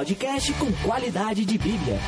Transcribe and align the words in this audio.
podcast 0.00 0.52
com 0.54 0.72
qualidade 0.82 1.44
de 1.44 1.58
Bíblia. 1.58 2.00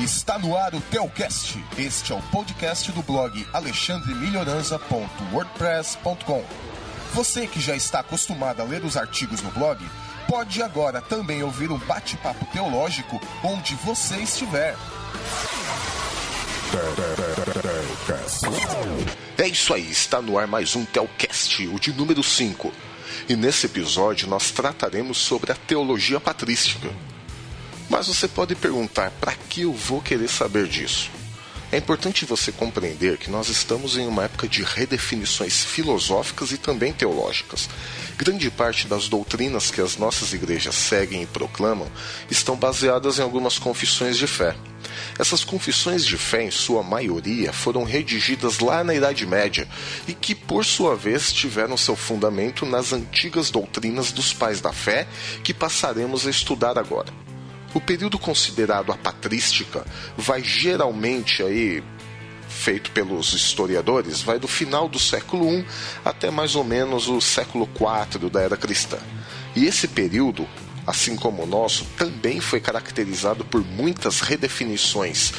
Está 0.00 0.38
no 0.38 0.56
ar 0.56 0.74
o 0.74 0.80
Telcast. 0.80 1.62
Este 1.76 2.14
é 2.14 2.16
o 2.16 2.22
podcast 2.32 2.90
do 2.90 3.02
blog 3.02 3.46
alexandremilhoranza.wordpress.com. 3.52 6.42
Você 7.12 7.46
que 7.46 7.60
já 7.60 7.76
está 7.76 8.00
acostumado 8.00 8.62
a 8.62 8.64
ler 8.64 8.82
os 8.82 8.96
artigos 8.96 9.42
no 9.42 9.50
blog, 9.50 9.84
pode 10.26 10.62
agora 10.62 11.02
também 11.02 11.42
ouvir 11.42 11.70
um 11.70 11.76
bate-papo 11.80 12.46
teológico 12.46 13.20
onde 13.44 13.74
você 13.74 14.16
estiver. 14.16 14.74
É 19.36 19.46
isso 19.46 19.74
aí, 19.74 19.90
está 19.90 20.22
no 20.22 20.38
ar 20.38 20.46
mais 20.46 20.74
um 20.74 20.86
Telcast, 20.86 21.68
o 21.68 21.78
de 21.78 21.92
número 21.92 22.22
5. 22.22 22.85
E 23.28 23.36
nesse 23.36 23.66
episódio 23.66 24.28
nós 24.28 24.50
trataremos 24.50 25.18
sobre 25.18 25.52
a 25.52 25.54
teologia 25.54 26.20
patrística. 26.20 26.88
Mas 27.88 28.06
você 28.06 28.26
pode 28.28 28.54
perguntar: 28.54 29.10
para 29.20 29.34
que 29.34 29.62
eu 29.62 29.72
vou 29.72 30.00
querer 30.00 30.28
saber 30.28 30.66
disso? 30.66 31.10
É 31.72 31.78
importante 31.78 32.24
você 32.24 32.52
compreender 32.52 33.18
que 33.18 33.28
nós 33.28 33.48
estamos 33.48 33.96
em 33.96 34.06
uma 34.06 34.24
época 34.24 34.46
de 34.46 34.62
redefinições 34.62 35.64
filosóficas 35.64 36.52
e 36.52 36.56
também 36.56 36.92
teológicas. 36.92 37.68
Grande 38.16 38.48
parte 38.52 38.86
das 38.86 39.08
doutrinas 39.08 39.70
que 39.70 39.80
as 39.80 39.96
nossas 39.96 40.32
igrejas 40.32 40.76
seguem 40.76 41.22
e 41.22 41.26
proclamam 41.26 41.90
estão 42.30 42.54
baseadas 42.56 43.18
em 43.18 43.22
algumas 43.22 43.58
confissões 43.58 44.16
de 44.16 44.28
fé. 44.28 44.56
Essas 45.18 45.44
confissões 45.44 46.04
de 46.04 46.16
fé, 46.16 46.44
em 46.44 46.50
sua 46.50 46.82
maioria, 46.82 47.52
foram 47.52 47.84
redigidas 47.84 48.58
lá 48.58 48.84
na 48.84 48.94
Idade 48.94 49.26
Média 49.26 49.68
e 50.06 50.14
que, 50.14 50.34
por 50.34 50.64
sua 50.64 50.94
vez, 50.94 51.32
tiveram 51.32 51.76
seu 51.76 51.96
fundamento 51.96 52.64
nas 52.66 52.92
antigas 52.92 53.50
doutrinas 53.50 54.12
dos 54.12 54.32
pais 54.32 54.60
da 54.60 54.72
fé 54.72 55.06
que 55.42 55.54
passaremos 55.54 56.26
a 56.26 56.30
estudar 56.30 56.78
agora. 56.78 57.12
O 57.74 57.80
período 57.80 58.18
considerado 58.18 58.90
a 58.90 58.96
patrística 58.96 59.84
vai 60.16 60.42
geralmente 60.42 61.42
aí 61.42 61.82
feito 62.48 62.90
pelos 62.90 63.34
historiadores 63.34 64.22
vai 64.22 64.38
do 64.38 64.48
final 64.48 64.88
do 64.88 64.98
século 64.98 65.52
I 65.52 65.66
até 66.04 66.30
mais 66.30 66.54
ou 66.54 66.64
menos 66.64 67.08
o 67.08 67.20
século 67.20 67.68
IV 67.74 68.30
da 68.30 68.40
era 68.40 68.56
cristã. 68.56 68.98
E 69.54 69.66
esse 69.66 69.86
período, 69.88 70.48
assim 70.86 71.16
como 71.16 71.42
o 71.42 71.46
nosso, 71.46 71.84
também 71.96 72.40
foi 72.40 72.60
caracterizado 72.60 73.44
por 73.44 73.64
muitas 73.64 74.20
redefinições 74.20 75.32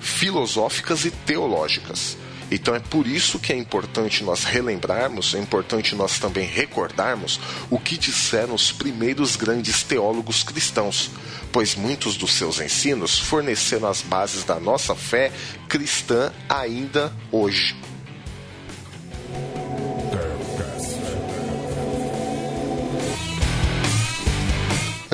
filosóficas 0.00 1.04
e 1.04 1.10
teológicas. 1.10 2.16
Então 2.50 2.74
é 2.74 2.80
por 2.80 3.06
isso 3.06 3.38
que 3.38 3.52
é 3.52 3.56
importante 3.56 4.24
nós 4.24 4.42
relembrarmos, 4.42 5.34
é 5.34 5.38
importante 5.38 5.94
nós 5.94 6.18
também 6.18 6.44
recordarmos 6.44 7.38
o 7.70 7.78
que 7.78 7.96
disseram 7.96 8.54
os 8.54 8.72
primeiros 8.72 9.36
grandes 9.36 9.84
teólogos 9.84 10.42
cristãos, 10.42 11.10
pois 11.52 11.76
muitos 11.76 12.16
dos 12.16 12.32
seus 12.32 12.60
ensinos 12.60 13.18
forneceram 13.18 13.88
as 13.88 14.02
bases 14.02 14.42
da 14.42 14.58
nossa 14.58 14.96
fé 14.96 15.30
cristã 15.68 16.32
ainda 16.48 17.12
hoje. 17.30 17.76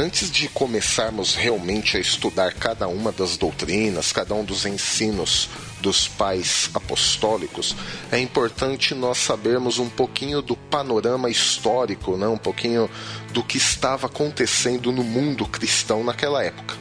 Antes 0.06 0.30
de 0.30 0.48
começarmos 0.48 1.34
realmente 1.34 1.96
a 1.96 2.00
estudar 2.00 2.54
cada 2.54 2.86
uma 2.86 3.10
das 3.10 3.36
doutrinas, 3.36 4.12
cada 4.12 4.34
um 4.34 4.44
dos 4.44 4.64
ensinos 4.64 5.48
dos 5.80 6.06
pais 6.06 6.70
apostólicos, 6.72 7.74
é 8.12 8.20
importante 8.20 8.94
nós 8.94 9.18
sabermos 9.18 9.80
um 9.80 9.88
pouquinho 9.88 10.40
do 10.40 10.56
panorama 10.56 11.28
histórico, 11.28 12.16
né? 12.16 12.28
um 12.28 12.38
pouquinho 12.38 12.88
do 13.32 13.42
que 13.42 13.58
estava 13.58 14.06
acontecendo 14.06 14.92
no 14.92 15.02
mundo 15.02 15.44
cristão 15.44 16.04
naquela 16.04 16.40
época. 16.40 16.76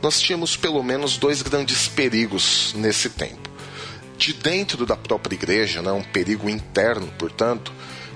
Nós 0.00 0.18
tínhamos 0.18 0.56
pelo 0.56 0.82
menos 0.82 1.18
dois 1.18 1.42
grandes 1.42 1.86
perigos 1.86 2.72
nesse 2.74 3.10
tempo. 3.10 3.50
De 4.16 4.32
dentro 4.32 4.86
da 4.86 4.96
própria 4.96 5.34
igreja, 5.34 5.82
né? 5.82 5.92
um 5.92 6.02
perigo 6.02 6.48
interno, 6.48 7.12
portanto, 7.18 7.70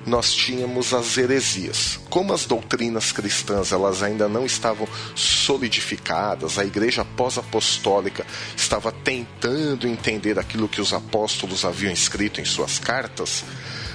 nós 0.09 0.33
tínhamos 0.33 0.93
as 0.93 1.17
heresias. 1.17 2.01
Como 2.11 2.33
as 2.33 2.47
doutrinas 2.47 3.13
cristãs 3.13 3.73
elas 3.73 4.03
ainda 4.03 4.29
não 4.29 4.45
estavam 4.45 4.89
solidificadas, 5.15 6.59
a 6.59 6.65
igreja 6.65 7.05
pós-apostólica 7.05 8.27
estava 8.57 8.91
tentando 8.91 9.87
entender 9.87 10.39
aquilo 10.39 10.69
que 10.69 10.81
os 10.81 10.93
apóstolos 10.93 11.65
haviam 11.65 11.93
escrito 11.93 12.41
em 12.41 12.45
suas 12.45 12.79
cartas, 12.79 13.45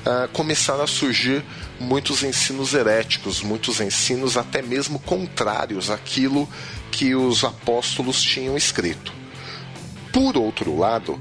uh, 0.05 0.27
começaram 0.31 0.83
a 0.83 0.87
surgir 0.87 1.43
muitos 1.79 2.23
ensinos 2.23 2.73
heréticos, 2.73 3.41
muitos 3.41 3.81
ensinos 3.81 4.37
até 4.37 4.61
mesmo 4.61 4.99
contrários 4.99 5.89
àquilo 5.89 6.47
que 6.91 7.15
os 7.15 7.43
apóstolos 7.43 8.21
tinham 8.21 8.55
escrito. 8.55 9.11
Por 10.11 10.37
outro 10.37 10.77
lado, 10.77 11.19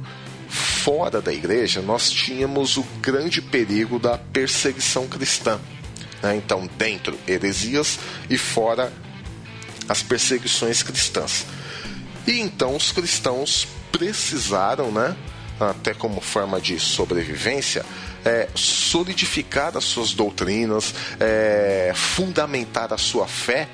fora 0.85 1.23
da 1.23 1.33
igreja, 1.33 1.81
nós 1.81 2.11
tínhamos 2.11 2.77
o 2.77 2.83
grande 3.01 3.41
perigo 3.41 4.01
da 4.01 4.19
perseguição 4.19 5.07
cristã. 5.07 5.61
Né? 6.21 6.35
Então, 6.37 6.69
dentro, 6.77 7.17
heresias 7.27 8.01
e 8.29 8.37
fora, 8.37 8.93
as 9.89 10.03
perseguições 10.03 10.83
cristãs. 10.83 11.47
E 12.27 12.41
então 12.41 12.75
os 12.75 12.91
cristãos 12.91 13.67
precisaram, 13.93 14.91
né, 14.91 15.17
até 15.61 15.95
como 15.95 16.21
forma 16.21 16.61
de 16.61 16.81
sobrevivência, 16.81 17.85
é, 18.25 18.49
solidificar 18.55 19.77
as 19.77 19.85
suas 19.85 20.13
doutrinas, 20.13 20.95
é, 21.21 21.93
fundamentar 21.95 22.93
a 22.93 22.99
sua 22.99 23.29
fé 23.29 23.69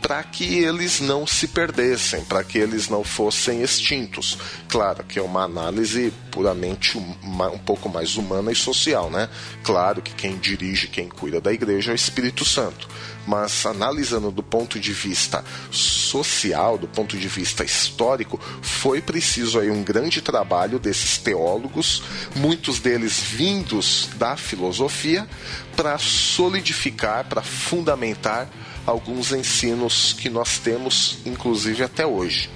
para 0.00 0.22
que 0.22 0.58
eles 0.58 1.00
não 1.00 1.26
se 1.26 1.48
perdessem, 1.48 2.24
para 2.24 2.44
que 2.44 2.58
eles 2.58 2.88
não 2.88 3.02
fossem 3.04 3.62
extintos. 3.62 4.38
Claro 4.68 5.04
que 5.04 5.18
é 5.18 5.22
uma 5.22 5.42
análise 5.42 6.12
puramente 6.30 6.96
uma, 7.22 7.50
um 7.50 7.58
pouco 7.58 7.88
mais 7.88 8.16
humana 8.16 8.52
e 8.52 8.54
social, 8.54 9.10
né? 9.10 9.28
Claro 9.62 10.00
que 10.00 10.14
quem 10.14 10.38
dirige, 10.38 10.88
quem 10.88 11.08
cuida 11.08 11.40
da 11.40 11.52
igreja 11.52 11.90
é 11.90 11.94
o 11.94 11.96
Espírito 11.96 12.44
Santo. 12.44 12.88
Mas 13.26 13.66
analisando 13.66 14.30
do 14.30 14.42
ponto 14.42 14.80
de 14.80 14.92
vista 14.92 15.44
social, 15.70 16.78
do 16.78 16.88
ponto 16.88 17.18
de 17.18 17.28
vista 17.28 17.62
histórico, 17.62 18.40
foi 18.62 19.02
preciso 19.02 19.58
aí 19.58 19.70
um 19.70 19.82
grande 19.82 20.22
trabalho 20.22 20.78
desses 20.78 21.18
teólogos, 21.18 22.02
muitos 22.34 22.78
deles 22.78 23.20
vindos 23.20 24.08
da 24.16 24.36
filosofia, 24.36 25.28
para 25.76 25.98
solidificar, 25.98 27.28
para 27.28 27.42
fundamentar 27.42 28.48
alguns 28.88 29.32
ensinos 29.32 30.14
que 30.18 30.30
nós 30.30 30.58
temos, 30.58 31.18
inclusive 31.26 31.82
até 31.82 32.06
hoje. 32.06 32.48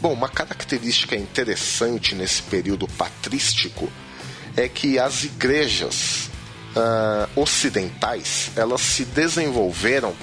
Bom, 0.00 0.12
uma 0.12 0.28
característica 0.28 1.16
interessante 1.16 2.14
nesse 2.14 2.42
período 2.42 2.86
patrístico 2.86 3.90
é 4.54 4.68
que 4.68 4.98
as 4.98 5.24
igrejas 5.24 6.28
uh, 6.76 7.40
ocidentais 7.40 8.50
elas 8.56 8.82
se 8.82 9.06
desenvolveram 9.06 10.14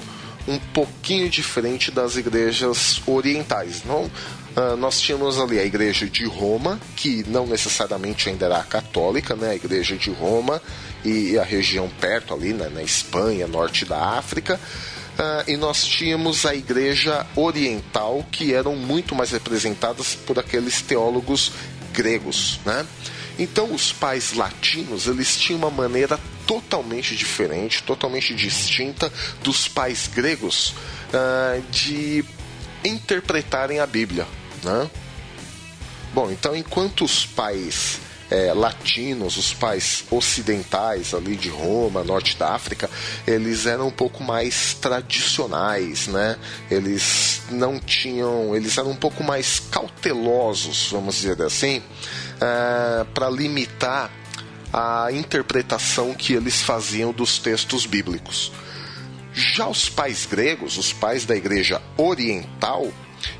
um 0.46 0.58
pouquinho 0.58 1.28
diferente 1.28 1.90
das 1.90 2.16
igrejas 2.16 3.02
orientais. 3.04 3.82
Não, 3.84 4.04
uh, 4.04 4.76
nós 4.78 5.00
tínhamos 5.00 5.40
ali 5.40 5.58
a 5.58 5.64
igreja 5.64 6.06
de 6.06 6.24
Roma, 6.24 6.80
que 6.94 7.24
não 7.26 7.48
necessariamente 7.48 8.28
ainda 8.28 8.46
era 8.46 8.62
católica, 8.62 9.34
né? 9.34 9.50
A 9.50 9.54
igreja 9.56 9.96
de 9.96 10.10
Roma 10.10 10.62
e 11.04 11.36
a 11.36 11.42
região 11.42 11.90
perto 12.00 12.32
ali, 12.32 12.52
né? 12.52 12.68
na 12.68 12.82
Espanha, 12.82 13.48
norte 13.48 13.84
da 13.84 13.98
África. 14.18 14.60
Uh, 15.20 15.50
e 15.50 15.56
nós 15.58 15.84
tínhamos 15.84 16.46
a 16.46 16.54
igreja 16.54 17.26
oriental, 17.36 18.24
que 18.32 18.54
eram 18.54 18.74
muito 18.74 19.14
mais 19.14 19.32
representadas 19.32 20.14
por 20.14 20.38
aqueles 20.38 20.80
teólogos 20.80 21.52
gregos, 21.92 22.58
né? 22.64 22.86
Então 23.38 23.74
os 23.74 23.92
pais 23.92 24.32
latinos, 24.32 25.06
eles 25.06 25.36
tinham 25.36 25.58
uma 25.58 25.70
maneira 25.70 26.18
totalmente 26.46 27.14
diferente, 27.14 27.82
totalmente 27.82 28.34
distinta 28.34 29.12
dos 29.44 29.68
pais 29.68 30.08
gregos 30.08 30.70
uh, 31.12 31.60
de 31.70 32.24
interpretarem 32.82 33.78
a 33.78 33.86
Bíblia, 33.86 34.26
né? 34.64 34.90
Bom, 36.14 36.30
então 36.30 36.56
enquanto 36.56 37.04
os 37.04 37.26
pais 37.26 38.00
é, 38.30 38.52
latinos, 38.54 39.36
os 39.36 39.52
pais 39.52 40.04
ocidentais 40.10 41.12
ali 41.12 41.34
de 41.34 41.48
Roma, 41.48 42.04
norte 42.04 42.36
da 42.36 42.54
África, 42.54 42.88
eles 43.26 43.66
eram 43.66 43.88
um 43.88 43.92
pouco 43.92 44.22
mais 44.22 44.74
tradicionais, 44.74 46.06
né? 46.06 46.36
Eles 46.70 47.42
não 47.50 47.78
tinham, 47.80 48.54
eles 48.54 48.78
eram 48.78 48.90
um 48.90 48.96
pouco 48.96 49.24
mais 49.24 49.58
cautelosos, 49.58 50.90
vamos 50.92 51.16
dizer 51.16 51.42
assim, 51.42 51.82
é, 52.40 53.04
para 53.12 53.28
limitar 53.28 54.10
a 54.72 55.08
interpretação 55.10 56.14
que 56.14 56.32
eles 56.32 56.62
faziam 56.62 57.12
dos 57.12 57.38
textos 57.38 57.86
bíblicos. 57.86 58.52
Já 59.32 59.68
os 59.68 59.88
pais 59.88 60.26
gregos, 60.26 60.76
os 60.76 60.92
pais 60.92 61.24
da 61.24 61.36
igreja 61.36 61.82
oriental, 61.96 62.92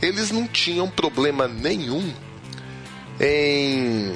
eles 0.02 0.30
não 0.30 0.46
tinham 0.46 0.88
problema 0.88 1.46
nenhum 1.46 2.12
em 3.20 4.14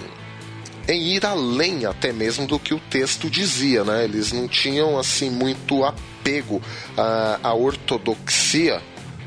em 0.89 1.15
ir 1.15 1.25
além 1.25 1.87
até 1.87 2.13
mesmo 2.13 2.47
do 2.47 2.59
que 2.59 2.75
o 2.75 2.81
texto 2.81 3.31
dizia, 3.31 3.85
né? 3.85 4.05
Eles 4.05 4.33
não 4.33 4.49
tinham 4.49 4.99
assim 4.99 5.31
muito 5.31 5.85
apego 5.85 6.61
à, 6.97 7.39
à 7.43 7.55
ortodoxia 7.55 8.83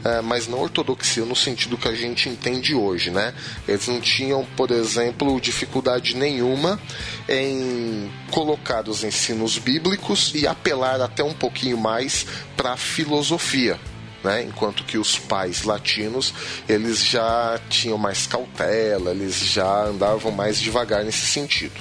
é, 0.07 0.21
mas 0.21 0.47
não 0.47 0.59
ortodoxia 0.59 1.25
no 1.25 1.35
sentido 1.35 1.77
que 1.77 1.87
a 1.87 1.93
gente 1.93 2.29
entende 2.29 2.73
hoje, 2.73 3.09
né? 3.09 3.33
Eles 3.67 3.87
não 3.87 3.99
tinham, 3.99 4.45
por 4.55 4.71
exemplo, 4.71 5.39
dificuldade 5.41 6.15
nenhuma 6.15 6.79
em 7.27 8.09
colocar 8.31 8.87
os 8.87 9.03
ensinos 9.03 9.57
bíblicos 9.57 10.31
e 10.33 10.47
apelar 10.47 11.01
até 11.01 11.23
um 11.23 11.33
pouquinho 11.33 11.77
mais 11.77 12.25
para 12.55 12.73
a 12.73 12.77
filosofia. 12.77 13.77
Né? 14.23 14.43
enquanto 14.43 14.83
que 14.83 14.97
os 14.97 15.19
pais 15.19 15.61
latinos 15.61 16.33
eles 16.67 17.05
já 17.05 17.59
tinham 17.69 17.99
mais 17.99 18.25
cautela, 18.25 19.11
eles 19.11 19.35
já 19.35 19.83
andavam 19.85 20.31
mais 20.31 20.59
devagar 20.59 21.03
nesse 21.03 21.27
sentido. 21.27 21.79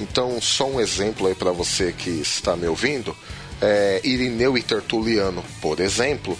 Então, 0.00 0.40
só 0.40 0.68
um 0.68 0.80
exemplo 0.80 1.28
aí 1.28 1.34
para 1.34 1.52
você 1.52 1.92
que 1.92 2.10
está 2.10 2.56
me 2.56 2.66
ouvindo: 2.66 3.16
é, 3.60 4.00
Irineu 4.02 4.58
e 4.58 4.62
Tertuliano, 4.62 5.44
por 5.60 5.78
exemplo, 5.78 6.36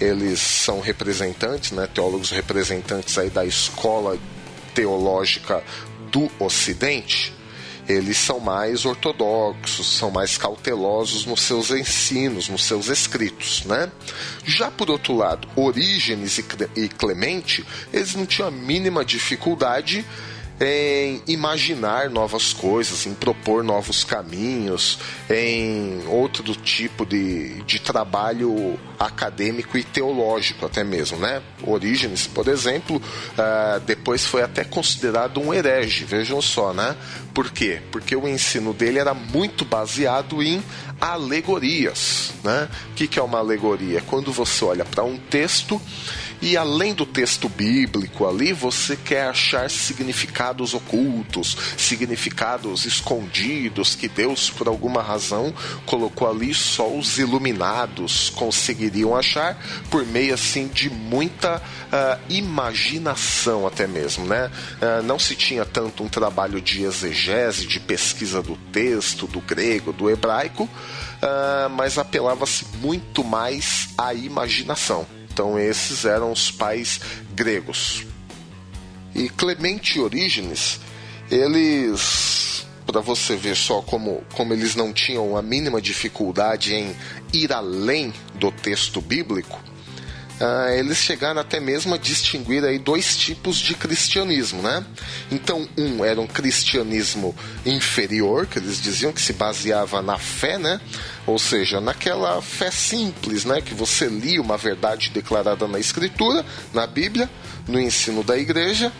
eles 0.00 0.40
são 0.40 0.80
representantes, 0.80 1.70
né, 1.70 1.86
teólogos 1.86 2.30
representantes 2.30 3.16
aí 3.16 3.30
da 3.30 3.44
escola 3.44 4.18
teológica 4.74 5.62
do 6.10 6.30
Ocidente, 6.38 7.33
eles 7.88 8.16
são 8.16 8.40
mais 8.40 8.84
ortodoxos, 8.84 9.98
são 9.98 10.10
mais 10.10 10.38
cautelosos 10.38 11.26
nos 11.26 11.42
seus 11.42 11.70
ensinos, 11.70 12.48
nos 12.48 12.64
seus 12.64 12.88
escritos, 12.88 13.64
né? 13.64 13.90
Já 14.44 14.70
por 14.70 14.90
outro 14.90 15.14
lado, 15.14 15.48
Orígenes 15.54 16.38
e 16.76 16.88
Clemente, 16.88 17.64
eles 17.92 18.14
não 18.14 18.26
tinham 18.26 18.48
a 18.48 18.50
mínima 18.50 19.04
dificuldade 19.04 20.04
em 20.60 21.20
imaginar 21.26 22.08
novas 22.08 22.52
coisas, 22.52 23.06
em 23.06 23.14
propor 23.14 23.64
novos 23.64 24.04
caminhos, 24.04 24.98
em 25.28 26.04
outro 26.06 26.54
tipo 26.54 27.04
de, 27.04 27.62
de 27.62 27.80
trabalho 27.80 28.78
acadêmico 28.98 29.76
e 29.76 29.82
teológico 29.82 30.66
até 30.66 30.84
mesmo, 30.84 31.18
né? 31.18 31.42
Orígenes, 31.62 32.26
por 32.26 32.46
exemplo, 32.48 32.96
uh, 32.96 33.80
depois 33.80 34.24
foi 34.24 34.42
até 34.42 34.62
considerado 34.64 35.40
um 35.40 35.52
herege, 35.52 36.04
vejam 36.04 36.40
só, 36.40 36.72
né? 36.72 36.96
Por 37.32 37.50
quê? 37.50 37.82
Porque 37.90 38.14
o 38.14 38.28
ensino 38.28 38.72
dele 38.72 38.98
era 39.00 39.12
muito 39.12 39.64
baseado 39.64 40.40
em 40.40 40.62
alegorias, 41.00 42.32
né? 42.44 42.68
O 42.90 42.94
que, 42.94 43.08
que 43.08 43.18
é 43.18 43.22
uma 43.22 43.38
alegoria? 43.38 44.00
Quando 44.02 44.32
você 44.32 44.64
olha 44.64 44.84
para 44.84 45.02
um 45.02 45.18
texto 45.18 45.80
e 46.44 46.58
além 46.58 46.92
do 46.92 47.06
texto 47.06 47.48
bíblico 47.48 48.28
ali, 48.28 48.52
você 48.52 48.96
quer 48.96 49.28
achar 49.28 49.70
significados 49.70 50.74
ocultos, 50.74 51.56
significados 51.78 52.84
escondidos 52.84 53.94
que 53.94 54.08
Deus, 54.08 54.50
por 54.50 54.68
alguma 54.68 55.00
razão, 55.02 55.54
colocou 55.86 56.28
ali 56.28 56.52
só 56.52 56.86
os 56.86 57.18
iluminados 57.18 58.28
conseguiriam 58.28 59.16
achar 59.16 59.58
por 59.90 60.04
meio 60.04 60.34
assim 60.34 60.68
de 60.68 60.90
muita 60.90 61.56
uh, 61.56 62.20
imaginação 62.28 63.66
até 63.66 63.86
mesmo, 63.86 64.26
né? 64.26 64.50
Uh, 64.82 65.02
não 65.02 65.18
se 65.18 65.34
tinha 65.34 65.64
tanto 65.64 66.04
um 66.04 66.10
trabalho 66.10 66.60
de 66.60 66.82
exegese, 66.82 67.66
de 67.66 67.80
pesquisa 67.80 68.42
do 68.42 68.54
texto, 68.70 69.26
do 69.26 69.40
grego, 69.40 69.94
do 69.94 70.10
hebraico, 70.10 70.64
uh, 70.64 71.70
mas 71.70 71.96
apelava-se 71.96 72.66
muito 72.82 73.24
mais 73.24 73.88
à 73.96 74.12
imaginação. 74.12 75.06
Então 75.34 75.58
esses 75.58 76.04
eram 76.04 76.30
os 76.30 76.52
pais 76.52 77.00
gregos. 77.34 78.06
E 79.12 79.28
Clemente 79.28 79.98
e 79.98 80.00
Orígenes, 80.00 80.80
eles, 81.28 82.64
para 82.86 83.00
você 83.00 83.34
ver 83.34 83.56
só 83.56 83.82
como, 83.82 84.22
como 84.32 84.52
eles 84.52 84.76
não 84.76 84.92
tinham 84.92 85.36
a 85.36 85.42
mínima 85.42 85.82
dificuldade 85.82 86.72
em 86.72 86.94
ir 87.32 87.52
além 87.52 88.14
do 88.36 88.52
texto 88.52 89.00
bíblico, 89.00 89.58
Uh, 90.44 90.68
eles 90.72 90.98
chegaram 90.98 91.40
até 91.40 91.58
mesmo 91.58 91.94
a 91.94 91.96
distinguir 91.96 92.62
aí 92.64 92.78
dois 92.78 93.16
tipos 93.16 93.56
de 93.56 93.74
cristianismo, 93.74 94.60
né? 94.60 94.84
Então, 95.32 95.66
um 95.78 96.04
era 96.04 96.20
um 96.20 96.26
cristianismo 96.26 97.34
inferior, 97.64 98.46
que 98.46 98.58
eles 98.58 98.78
diziam 98.78 99.10
que 99.10 99.22
se 99.22 99.32
baseava 99.32 100.02
na 100.02 100.18
fé, 100.18 100.58
né? 100.58 100.78
Ou 101.26 101.38
seja, 101.38 101.80
naquela 101.80 102.42
fé 102.42 102.70
simples, 102.70 103.46
né? 103.46 103.62
Que 103.62 103.72
você 103.72 104.04
lia 104.06 104.42
uma 104.42 104.58
verdade 104.58 105.08
declarada 105.08 105.66
na 105.66 105.78
Escritura, 105.78 106.44
na 106.74 106.86
Bíblia, 106.86 107.30
no 107.66 107.80
ensino 107.80 108.22
da 108.22 108.36
igreja, 108.36 108.92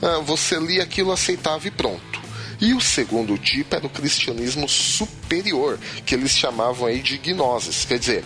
uh, 0.00 0.22
você 0.22 0.60
lia 0.60 0.84
aquilo, 0.84 1.10
aceitava 1.10 1.66
e 1.66 1.72
pronto. 1.72 2.23
E 2.60 2.74
o 2.74 2.80
segundo 2.80 3.36
tipo 3.38 3.74
era 3.74 3.86
o 3.86 3.90
cristianismo 3.90 4.68
superior, 4.68 5.78
que 6.04 6.14
eles 6.14 6.30
chamavam 6.30 6.86
aí 6.86 7.00
de 7.00 7.18
gnoses, 7.18 7.84
quer 7.84 7.98
dizer, 7.98 8.24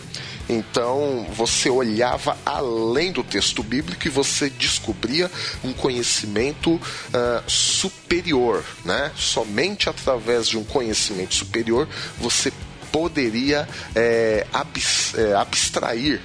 então 0.49 1.27
você 1.33 1.69
olhava 1.69 2.37
além 2.45 3.13
do 3.13 3.23
texto 3.23 3.63
bíblico 3.63 4.07
e 4.07 4.11
você 4.11 4.49
descobria 4.49 5.31
um 5.63 5.73
conhecimento 5.75 6.75
uh, 6.75 6.81
superior, 7.47 8.65
né? 8.85 9.13
Somente 9.15 9.91
através 9.91 10.49
de 10.49 10.57
um 10.57 10.65
conhecimento 10.65 11.35
superior 11.35 11.87
você 12.19 12.51
poderia 12.91 13.69
é, 13.95 14.47
é, 15.15 15.35
abstrair 15.35 16.23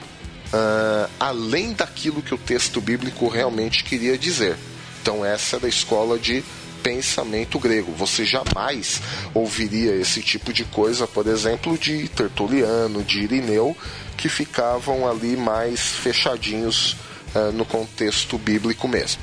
uh, 0.54 1.10
além 1.20 1.74
daquilo 1.74 2.22
que 2.22 2.34
o 2.34 2.38
texto 2.38 2.80
bíblico 2.80 3.28
realmente 3.28 3.84
queria 3.84 4.18
dizer. 4.18 4.56
Então 5.02 5.26
essa 5.26 5.58
é 5.58 5.60
da 5.60 5.68
escola 5.68 6.18
de 6.18 6.42
pensamento 6.84 7.58
grego. 7.58 7.94
Você 7.94 8.26
jamais 8.26 9.02
ouviria 9.34 9.96
esse 9.96 10.22
tipo 10.22 10.52
de 10.52 10.66
coisa, 10.66 11.08
por 11.08 11.26
exemplo, 11.26 11.78
de 11.78 12.10
Tertuliano, 12.10 13.04
de 13.04 13.22
Irineu, 13.22 13.76
que 14.18 14.28
ficavam 14.28 15.10
ali 15.10 15.38
mais 15.38 15.80
fechadinhos 15.80 16.98
uh, 17.34 17.52
no 17.54 17.66
contexto 17.66 18.38
bíblico 18.38 18.88
mesmo. 18.88 19.22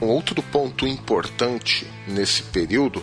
Um 0.00 0.08
outro 0.08 0.42
ponto 0.42 0.86
importante 0.86 1.86
nesse 2.06 2.42
período 2.42 3.02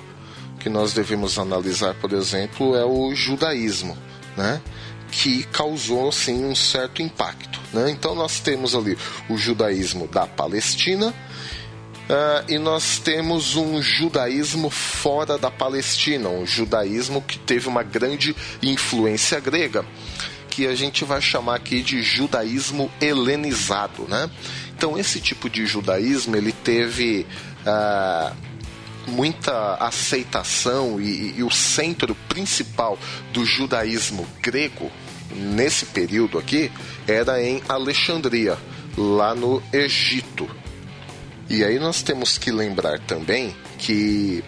que 0.59 0.69
nós 0.69 0.93
devemos 0.93 1.39
analisar, 1.39 1.95
por 1.95 2.13
exemplo, 2.13 2.75
é 2.75 2.85
o 2.85 3.13
judaísmo, 3.15 3.97
né? 4.37 4.61
Que 5.11 5.43
causou 5.43 6.11
sim 6.11 6.45
um 6.45 6.55
certo 6.55 7.01
impacto. 7.01 7.59
Né? 7.73 7.91
Então 7.91 8.15
nós 8.15 8.39
temos 8.39 8.73
ali 8.73 8.97
o 9.29 9.37
judaísmo 9.37 10.07
da 10.07 10.25
Palestina 10.25 11.13
Uh, 12.11 12.43
e 12.51 12.57
nós 12.57 12.97
temos 12.97 13.55
um 13.55 13.81
judaísmo 13.81 14.69
fora 14.69 15.37
da 15.37 15.49
Palestina, 15.49 16.27
um 16.27 16.45
judaísmo 16.45 17.21
que 17.21 17.39
teve 17.39 17.69
uma 17.69 17.83
grande 17.83 18.35
influência 18.61 19.39
grega, 19.39 19.85
que 20.49 20.67
a 20.67 20.75
gente 20.75 21.05
vai 21.05 21.21
chamar 21.21 21.55
aqui 21.55 21.81
de 21.81 22.01
judaísmo 22.01 22.91
helenizado, 22.99 24.09
né? 24.09 24.29
Então 24.75 24.97
esse 24.97 25.21
tipo 25.21 25.49
de 25.49 25.65
judaísmo 25.65 26.35
ele 26.35 26.51
teve 26.51 27.25
uh, 27.61 28.35
muita 29.11 29.75
aceitação 29.75 30.99
e, 30.99 31.37
e 31.37 31.43
o 31.43 31.51
centro 31.51 32.15
principal 32.27 32.97
do 33.31 33.45
judaísmo 33.45 34.27
grego 34.41 34.91
nesse 35.35 35.85
período 35.85 36.37
aqui 36.37 36.71
era 37.07 37.41
em 37.41 37.61
Alexandria, 37.67 38.57
lá 38.97 39.35
no 39.35 39.61
Egito. 39.71 40.49
E 41.49 41.63
aí 41.63 41.79
nós 41.79 42.01
temos 42.01 42.37
que 42.37 42.51
lembrar 42.51 42.99
também 42.99 43.55
que 43.77 44.43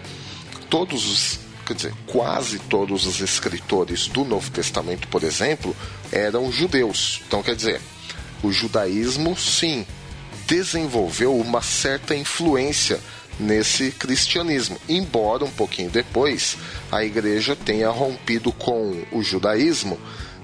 todos 0.70 1.06
os, 1.06 1.40
quer 1.66 1.74
dizer, 1.74 1.94
quase 2.06 2.58
todos 2.58 3.06
os 3.06 3.20
escritores 3.20 4.08
do 4.08 4.24
Novo 4.24 4.50
Testamento, 4.50 5.06
por 5.08 5.22
exemplo, 5.22 5.76
eram 6.10 6.50
judeus. 6.50 7.22
Então, 7.26 7.42
quer 7.42 7.54
dizer, 7.54 7.80
o 8.42 8.50
judaísmo, 8.50 9.36
sim, 9.36 9.86
desenvolveu 10.46 11.36
uma 11.36 11.62
certa 11.62 12.14
influência 12.14 13.00
nesse 13.38 13.90
cristianismo, 13.90 14.78
embora 14.88 15.44
um 15.44 15.50
pouquinho 15.50 15.90
depois 15.90 16.56
a 16.90 17.04
igreja 17.04 17.56
tenha 17.56 17.90
rompido 17.90 18.52
com 18.52 19.02
o 19.10 19.22
judaísmo, 19.22 19.98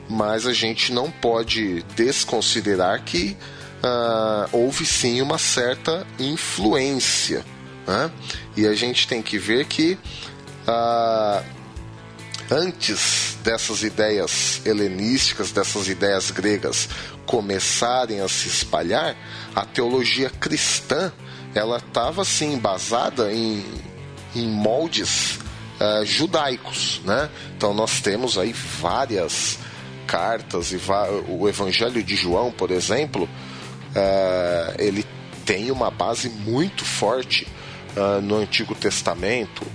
mas 0.08 0.46
a 0.46 0.52
gente 0.52 0.92
não 0.92 1.10
pode 1.10 1.82
desconsiderar 1.94 3.02
que 3.04 3.36
uh, 3.82 4.48
houve 4.52 4.84
sim 4.84 5.20
uma 5.22 5.38
certa 5.38 6.06
influência. 6.18 7.44
Né? 7.86 8.10
E 8.56 8.66
a 8.66 8.74
gente 8.74 9.06
tem 9.06 9.22
que 9.22 9.38
ver 9.38 9.66
que 9.66 9.96
uh, 10.66 11.44
antes 12.50 13.38
dessas 13.44 13.82
ideias 13.84 14.60
helenísticas, 14.66 15.52
dessas 15.52 15.88
ideias 15.88 16.30
gregas 16.30 16.88
começarem 17.24 18.20
a 18.20 18.28
se 18.28 18.48
espalhar, 18.48 19.16
a 19.54 19.64
teologia 19.64 20.28
cristã 20.28 21.12
ela 21.54 21.78
estava 21.78 22.22
assim 22.22 22.54
embasada 22.54 23.32
em, 23.32 23.64
em 24.34 24.46
moldes 24.46 25.38
uh, 25.80 26.04
judaicos, 26.04 27.00
né? 27.04 27.28
Então 27.56 27.74
nós 27.74 28.00
temos 28.00 28.38
aí 28.38 28.52
várias 28.52 29.58
cartas 30.06 30.72
e 30.72 30.80
o 31.28 31.48
Evangelho 31.48 32.02
de 32.02 32.16
João, 32.16 32.50
por 32.50 32.70
exemplo, 32.70 33.24
uh, 33.24 34.74
ele 34.78 35.04
tem 35.44 35.70
uma 35.70 35.90
base 35.90 36.28
muito 36.28 36.84
forte 36.84 37.46
uh, 37.96 38.20
no 38.20 38.36
Antigo 38.36 38.74
Testamento. 38.74 39.66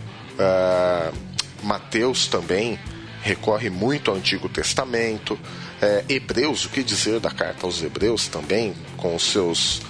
Mateus 1.63 2.27
também 2.27 2.77
recorre 3.21 3.69
muito 3.69 4.11
ao 4.11 4.17
Antigo 4.17 4.49
Testamento. 4.49 5.39
Hebreus, 6.09 6.65
o 6.65 6.69
que 6.69 6.83
dizer 6.83 7.21
da 7.21 7.31
carta 7.31 7.65
aos 7.65 7.81
Hebreus 7.81 8.27
também, 8.27 8.75
com 8.97 9.15
os 9.15 9.23
seus 9.23 9.81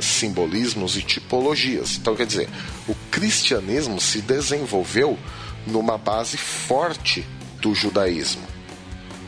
simbolismos 0.00 0.96
e 0.96 1.02
tipologias. 1.02 1.96
Então, 1.96 2.14
quer 2.14 2.26
dizer, 2.26 2.48
o 2.88 2.94
cristianismo 3.10 4.00
se 4.00 4.20
desenvolveu 4.20 5.18
numa 5.66 5.98
base 5.98 6.36
forte 6.36 7.26
do 7.60 7.74
judaísmo. 7.74 8.42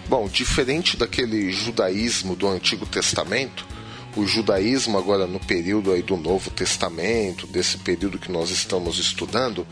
Bom, 0.09 0.29
diferente 0.29 0.97
daquele 0.97 1.53
judaísmo 1.53 2.35
do 2.35 2.49
Antigo 2.49 2.85
Testamento, 2.87 3.67
o 4.17 4.27
judaísmo 4.27 4.99
agora 4.99 5.27
no 5.27 5.41
período 5.41 5.93
aí 5.93 6.03
do 6.03 6.17
Novo 6.17 6.51
Testamento, 6.51 7.47
desse 7.47 7.79
período 7.79 8.19
que 8.19 8.31
nós 8.31 8.51
estamos 8.51 8.99
estudando, 8.99 9.67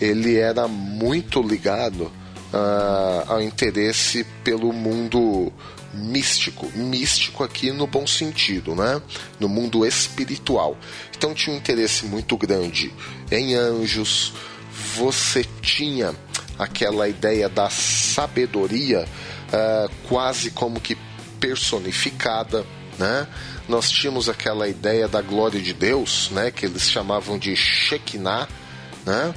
ele 0.00 0.36
era 0.36 0.66
muito 0.66 1.42
ligado 1.42 2.10
uh, 2.52 3.32
ao 3.32 3.42
interesse 3.42 4.24
pelo 4.44 4.72
mundo 4.72 5.52
místico, 5.92 6.70
místico 6.74 7.42
aqui 7.42 7.72
no 7.72 7.86
bom 7.86 8.06
sentido, 8.06 8.74
né? 8.74 9.00
No 9.40 9.48
mundo 9.48 9.84
espiritual. 9.84 10.76
Então 11.16 11.34
tinha 11.34 11.54
um 11.54 11.58
interesse 11.58 12.04
muito 12.06 12.36
grande 12.36 12.92
em 13.30 13.54
anjos. 13.54 14.32
Você 14.96 15.44
tinha 15.62 16.14
aquela 16.58 17.08
ideia 17.08 17.48
da 17.48 17.70
sabedoria 17.70 19.06
uh, 19.48 19.90
quase 20.08 20.50
como 20.50 20.80
que 20.80 20.96
personificada, 21.40 22.64
né? 22.98 23.26
Nós 23.68 23.90
tínhamos 23.90 24.28
aquela 24.28 24.68
ideia 24.68 25.08
da 25.08 25.20
glória 25.20 25.60
de 25.60 25.72
Deus, 25.72 26.30
né? 26.30 26.50
Que 26.50 26.66
eles 26.66 26.88
chamavam 26.90 27.38
de 27.38 27.54
Shekinah, 27.56 28.48
né? 29.04 29.34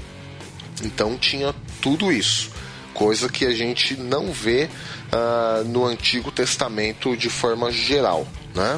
Então 0.84 1.18
tinha 1.18 1.54
tudo 1.82 2.12
isso, 2.12 2.52
coisa 3.00 3.30
que 3.30 3.46
a 3.46 3.54
gente 3.54 3.96
não 3.96 4.30
vê 4.30 4.66
uh, 4.66 5.64
no 5.64 5.86
Antigo 5.86 6.30
Testamento 6.30 7.16
de 7.16 7.30
forma 7.30 7.72
geral, 7.72 8.28
né? 8.54 8.78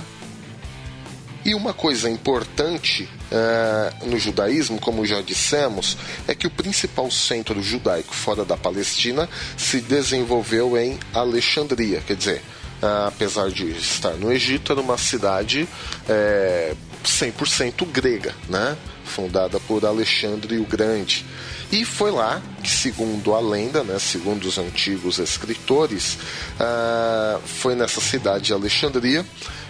E 1.43 1.55
uma 1.55 1.73
coisa 1.73 2.07
importante 2.07 3.09
uh, 3.31 4.05
no 4.05 4.19
judaísmo, 4.19 4.79
como 4.79 5.07
já 5.07 5.21
dissemos, 5.21 5.97
é 6.27 6.35
que 6.35 6.45
o 6.45 6.51
principal 6.51 7.09
centro 7.09 7.63
judaico 7.63 8.13
fora 8.13 8.45
da 8.45 8.55
Palestina 8.55 9.27
se 9.57 9.81
desenvolveu 9.81 10.77
em 10.77 10.99
Alexandria, 11.11 11.99
quer 12.05 12.15
dizer, 12.15 12.43
uh, 12.83 13.07
apesar 13.07 13.49
de 13.49 13.71
estar 13.71 14.11
no 14.11 14.31
Egito, 14.31 14.71
era 14.71 14.81
uma 14.81 14.99
cidade 14.99 15.67
é, 16.07 16.75
100% 17.03 17.87
grega, 17.87 18.35
né? 18.47 18.77
fundada 19.11 19.59
por 19.59 19.83
Alexandre 19.83 20.57
o 20.57 20.63
Grande. 20.63 21.25
E 21.71 21.85
foi 21.85 22.11
lá 22.11 22.41
que, 22.61 22.69
segundo 22.69 23.33
a 23.33 23.39
lenda, 23.39 23.83
né, 23.83 23.97
segundo 23.97 24.45
os 24.45 24.57
antigos 24.57 25.19
escritores, 25.19 26.17
uh, 26.59 27.41
foi 27.45 27.75
nessa 27.75 28.01
cidade 28.01 28.45
de 28.45 28.53
Alexandria 28.53 29.25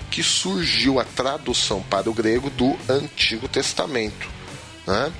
que 0.09 0.23
surgiu 0.23 0.99
a 0.99 1.05
tradução 1.05 1.81
para 1.83 2.09
o 2.09 2.13
grego 2.13 2.49
do 2.49 2.75
Antigo 2.89 3.47
Testamento. 3.47 4.27
Né? 4.85 5.13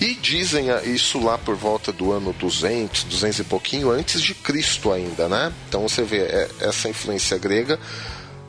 E 0.00 0.14
dizem 0.14 0.66
isso 0.84 1.18
lá 1.18 1.38
por 1.38 1.56
volta 1.56 1.92
do 1.92 2.12
ano 2.12 2.32
200, 2.32 3.04
200 3.04 3.38
e 3.40 3.44
pouquinho 3.44 3.90
antes 3.90 4.20
de 4.20 4.34
Cristo 4.34 4.92
ainda, 4.92 5.28
né? 5.28 5.52
Então 5.68 5.82
você 5.88 6.02
vê 6.02 6.18
é, 6.18 6.48
essa 6.60 6.88
influência 6.88 7.38
grega 7.38 7.78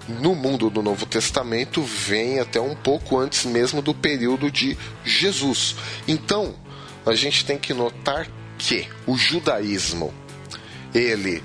no 0.07 0.35
mundo 0.35 0.69
do 0.69 0.81
Novo 0.81 1.05
Testamento 1.05 1.81
vem 1.81 2.39
até 2.39 2.59
um 2.59 2.75
pouco 2.75 3.17
antes 3.17 3.45
mesmo 3.45 3.81
do 3.81 3.93
período 3.93 4.51
de 4.51 4.77
Jesus. 5.03 5.75
Então, 6.07 6.55
a 7.05 7.15
gente 7.15 7.45
tem 7.45 7.57
que 7.57 7.73
notar 7.73 8.27
que 8.57 8.87
o 9.05 9.17
judaísmo 9.17 10.13
ele 10.93 11.43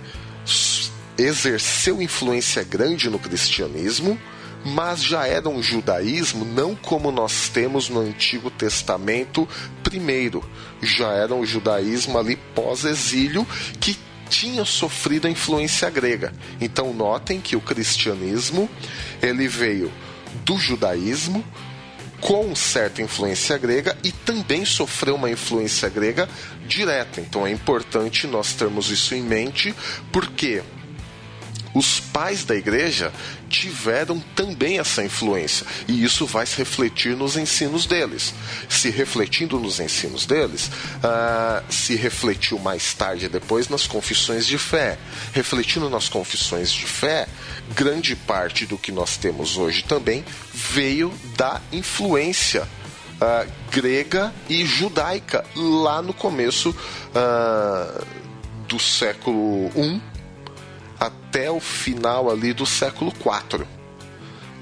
exerceu 1.16 2.00
influência 2.00 2.62
grande 2.62 3.10
no 3.10 3.18
cristianismo, 3.18 4.18
mas 4.64 5.02
já 5.02 5.26
era 5.26 5.48
um 5.48 5.62
judaísmo 5.62 6.44
não 6.44 6.74
como 6.74 7.10
nós 7.10 7.48
temos 7.48 7.88
no 7.88 8.00
Antigo 8.00 8.50
Testamento 8.50 9.48
primeiro. 9.82 10.44
Já 10.82 11.12
era 11.12 11.34
um 11.34 11.44
judaísmo 11.44 12.18
ali 12.18 12.36
pós-exílio 12.54 13.46
que 13.80 13.96
tinha 14.28 14.64
sofrido 14.64 15.26
a 15.26 15.30
influência 15.30 15.88
grega. 15.90 16.32
Então 16.60 16.92
notem 16.92 17.40
que 17.40 17.56
o 17.56 17.60
cristianismo 17.60 18.68
ele 19.22 19.48
veio 19.48 19.90
do 20.44 20.58
judaísmo 20.58 21.44
com 22.20 22.54
certa 22.54 23.02
influência 23.02 23.56
grega 23.58 23.96
e 24.02 24.10
também 24.10 24.64
sofreu 24.64 25.14
uma 25.14 25.30
influência 25.30 25.88
grega 25.88 26.28
direta. 26.66 27.20
Então 27.20 27.46
é 27.46 27.50
importante 27.50 28.26
nós 28.26 28.52
termos 28.52 28.90
isso 28.90 29.14
em 29.14 29.22
mente, 29.22 29.75
porque 30.12 30.62
os 31.75 32.00
pais 32.00 32.44
da 32.44 32.56
igreja 32.56 33.12
tiveram 33.49 34.21
também 34.35 34.78
essa 34.78 35.02
influência 35.02 35.67
e 35.87 36.05
isso 36.05 36.26
vai 36.26 36.47
se 36.47 36.57
refletir 36.57 37.17
nos 37.17 37.37
ensinos 37.37 37.87
deles. 37.87 38.35
Se 38.69 38.90
refletindo 38.90 39.59
nos 39.59 39.81
ensinos 39.81 40.26
deles, 40.26 40.67
uh, 40.67 41.64
se 41.73 41.97
refletiu 41.97 42.59
mais 42.59 42.95
tarde 42.95 43.28
depois 43.28 43.69
nas 43.69 43.87
confissões 43.87 44.47
de 44.47 44.59
fé. 44.59 44.99
Refletindo 45.33 45.88
nas 45.88 46.09
confissões 46.09 46.73
de 46.73 46.87
fé, 46.87 47.26
grande 47.75 48.14
parte 48.14 48.67
do 48.67 48.78
que 48.78 48.93
nós 48.93 49.17
temos 49.17 49.57
hoje 49.57 49.83
também 49.85 50.25
veio 50.52 51.12
da 51.37 51.61
influência 51.73 52.62
uh, 52.62 53.50
grega 53.71 54.33
e 54.49 54.64
judaica 54.64 55.45
lá 55.57 56.02
no 56.02 56.12
começo 56.12 56.71
uh, 56.71 58.07
do 58.67 58.78
século 58.78 59.71
I 59.76 60.17
até 60.99 61.50
o 61.50 61.61
final 61.61 62.31
ali 62.31 62.52
do 62.52 62.67
século 62.67 63.12
IV. 63.12 63.67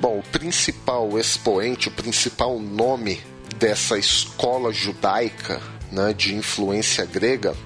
Bom, 0.00 0.18
o 0.18 0.22
principal 0.22 1.18
expoente, 1.18 1.88
o 1.88 1.92
principal 1.92 2.58
nome 2.58 3.20
dessa 3.56 3.98
escola 3.98 4.72
judaica 4.72 5.60
né, 5.90 6.12
de 6.12 6.34
influência 6.34 7.04
grega 7.06 7.56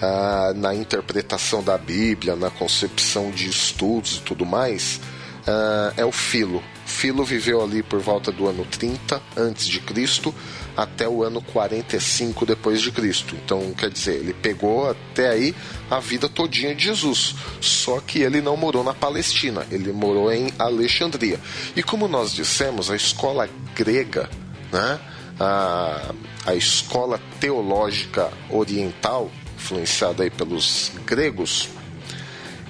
ah, 0.00 0.52
na 0.56 0.74
interpretação 0.74 1.62
da 1.62 1.76
Bíblia, 1.76 2.34
na 2.36 2.50
concepção 2.50 3.30
de 3.30 3.48
estudos 3.48 4.16
e 4.16 4.20
tudo 4.20 4.46
mais, 4.46 5.00
ah, 5.46 5.92
é 5.96 6.04
o 6.04 6.12
Filo. 6.12 6.62
Filo 6.86 7.24
viveu 7.24 7.62
ali 7.62 7.82
por 7.82 8.00
volta 8.00 8.32
do 8.32 8.46
ano 8.46 8.64
30 8.64 9.20
antes 9.36 9.66
de 9.66 9.80
Cristo 9.80 10.34
até 10.76 11.08
o 11.08 11.22
ano 11.22 11.40
45 11.40 12.46
depois 12.46 12.80
de 12.80 12.90
Cristo. 12.90 13.36
Então, 13.36 13.72
quer 13.74 13.90
dizer, 13.90 14.16
ele 14.16 14.32
pegou 14.34 14.90
até 14.90 15.30
aí 15.30 15.54
a 15.90 16.00
vida 16.00 16.28
todinha 16.28 16.74
de 16.74 16.84
Jesus. 16.84 17.34
Só 17.60 18.00
que 18.00 18.20
ele 18.20 18.40
não 18.40 18.56
morou 18.56 18.82
na 18.82 18.94
Palestina, 18.94 19.66
ele 19.70 19.92
morou 19.92 20.32
em 20.32 20.52
Alexandria. 20.58 21.40
E 21.76 21.82
como 21.82 22.08
nós 22.08 22.32
dissemos, 22.32 22.90
a 22.90 22.96
escola 22.96 23.48
grega, 23.74 24.28
né? 24.72 25.00
A, 25.38 26.12
a 26.46 26.54
escola 26.54 27.20
teológica 27.40 28.30
oriental, 28.50 29.30
influenciada 29.56 30.22
aí 30.22 30.30
pelos 30.30 30.92
gregos, 31.04 31.68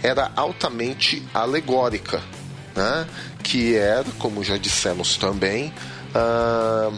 era 0.03 0.31
altamente 0.37 1.23
alegórica, 1.35 2.23
né? 2.75 3.07
que 3.43 3.77
era, 3.77 4.05
como 4.19 4.43
já 4.43 4.57
dissemos 4.57 5.17
também, 5.17 5.73
uh, 6.15 6.97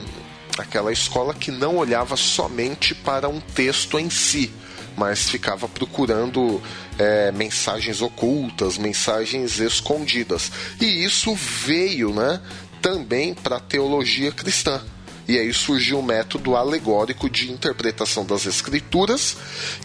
aquela 0.59 0.93
escola 0.93 1.35
que 1.35 1.51
não 1.51 1.77
olhava 1.77 2.17
somente 2.17 2.95
para 2.95 3.29
um 3.29 3.41
texto 3.41 3.99
em 3.99 4.11
si, 4.11 4.53
mas 4.97 5.29
ficava 5.29 5.69
procurando 5.69 6.63
é, 6.99 7.31
mensagens 7.33 8.01
ocultas, 8.01 8.79
mensagens 8.79 9.61
escondidas. 9.61 10.51
E 10.81 11.05
isso 11.05 11.35
veio 11.35 12.13
né, 12.13 12.41
também 12.81 13.35
para 13.35 13.57
a 13.57 13.61
teologia 13.61 14.33
cristã. 14.33 14.83
E 15.29 15.39
aí 15.39 15.53
surgiu 15.53 15.97
o 15.97 16.01
um 16.01 16.05
método 16.05 16.55
alegórico 16.55 17.29
de 17.29 17.51
interpretação 17.51 18.25
das 18.25 18.47
escrituras 18.47 19.37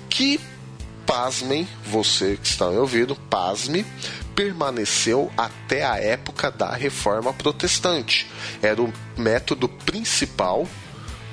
que, 0.07 0.39
pasmem, 1.05 1.67
você 1.85 2.37
que 2.41 2.47
está 2.47 2.69
me 2.69 2.77
ouvindo, 2.77 3.15
pasme, 3.15 3.83
permaneceu 4.35 5.31
até 5.37 5.85
a 5.85 5.97
época 5.97 6.51
da 6.51 6.73
Reforma 6.73 7.33
Protestante. 7.33 8.27
Era 8.61 8.81
o 8.81 8.91
método 9.17 9.67
principal 9.67 10.67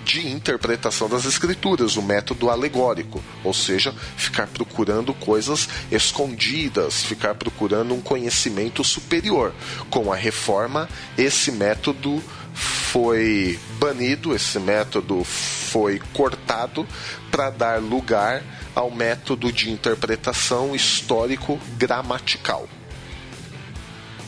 de 0.09 0.26
interpretação 0.26 1.07
das 1.07 1.26
escrituras, 1.26 1.97
o 1.97 2.02
método 2.02 2.49
alegórico, 2.49 3.23
ou 3.45 3.52
seja, 3.52 3.95
ficar 4.17 4.47
procurando 4.47 5.12
coisas 5.12 5.69
escondidas, 5.93 7.05
ficar 7.05 7.35
procurando 7.35 7.93
um 7.93 8.00
conhecimento 8.00 8.83
superior. 8.83 9.52
Com 9.90 10.11
a 10.11 10.17
reforma, 10.17 10.88
esse 11.19 11.52
método 11.52 12.23
foi 12.55 13.61
banido, 13.78 14.35
esse 14.35 14.59
método 14.59 15.23
foi 15.25 16.00
cortado 16.14 16.87
para 17.31 17.50
dar 17.50 17.78
lugar 17.78 18.43
ao 18.75 18.90
método 18.90 19.52
de 19.52 19.71
interpretação 19.71 20.75
histórico-gramatical. 20.75 22.67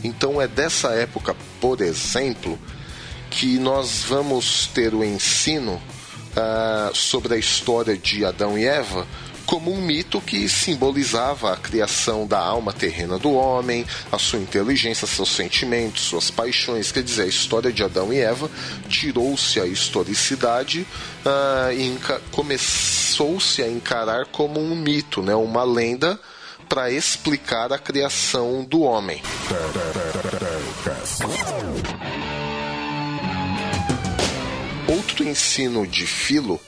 Então 0.03 0.41
é 0.41 0.49
dessa 0.49 0.89
época, 0.91 1.37
por 1.61 1.81
exemplo, 1.81 2.59
que 3.31 3.59
nós 3.59 4.05
vamos 4.09 4.67
ter 4.69 4.95
o 4.95 5.05
ensino 5.05 5.75
uh, 5.75 6.95
sobre 6.95 7.35
a 7.35 7.39
história 7.39 7.97
de 7.97 8.25
Adão 8.25 8.59
e 8.59 8.65
Eva 8.65 9.07
como 9.51 9.73
um 9.73 9.83
mito 9.83 10.21
que 10.21 10.49
simbolizava 10.49 11.53
a 11.53 11.57
criação 11.57 12.25
da 12.25 12.39
alma 12.39 12.73
terrena 12.73 13.19
do 13.19 13.33
homem, 13.33 13.85
a 14.13 14.17
sua 14.17 14.39
inteligência, 14.39 15.09
seus 15.09 15.29
sentimentos, 15.29 16.03
suas 16.03 16.31
paixões. 16.31 16.93
Quer 16.93 17.03
dizer, 17.03 17.23
a 17.23 17.27
história 17.27 17.73
de 17.73 17.83
Adão 17.83 18.13
e 18.13 18.21
Eva 18.21 18.49
tirou-se 18.89 19.59
a 19.59 19.67
historicidade 19.67 20.87
uh, 21.27 21.73
e 21.73 21.99
começou-se 22.31 23.61
a 23.61 23.69
encarar 23.69 24.27
como 24.27 24.61
um 24.61 24.77
mito, 24.77 25.21
né, 25.21 25.35
uma 25.35 25.65
lenda 25.65 26.17
para 26.71 26.89
explicar 26.89 27.73
a 27.73 27.79
criação 27.79 28.63
do 28.63 28.83
homem. 28.83 29.21
Outro 34.87 35.29
ensino 35.29 35.85
de 35.85 36.07
Filo 36.07 36.61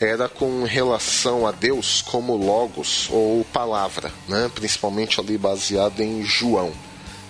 era 0.00 0.28
com 0.28 0.64
relação 0.64 1.46
a 1.46 1.52
Deus 1.52 2.02
como 2.02 2.34
Logos 2.36 3.08
ou 3.12 3.44
palavra, 3.44 4.12
né? 4.28 4.50
principalmente 4.52 5.20
ali 5.20 5.38
baseado 5.38 6.00
em 6.00 6.24
João. 6.24 6.72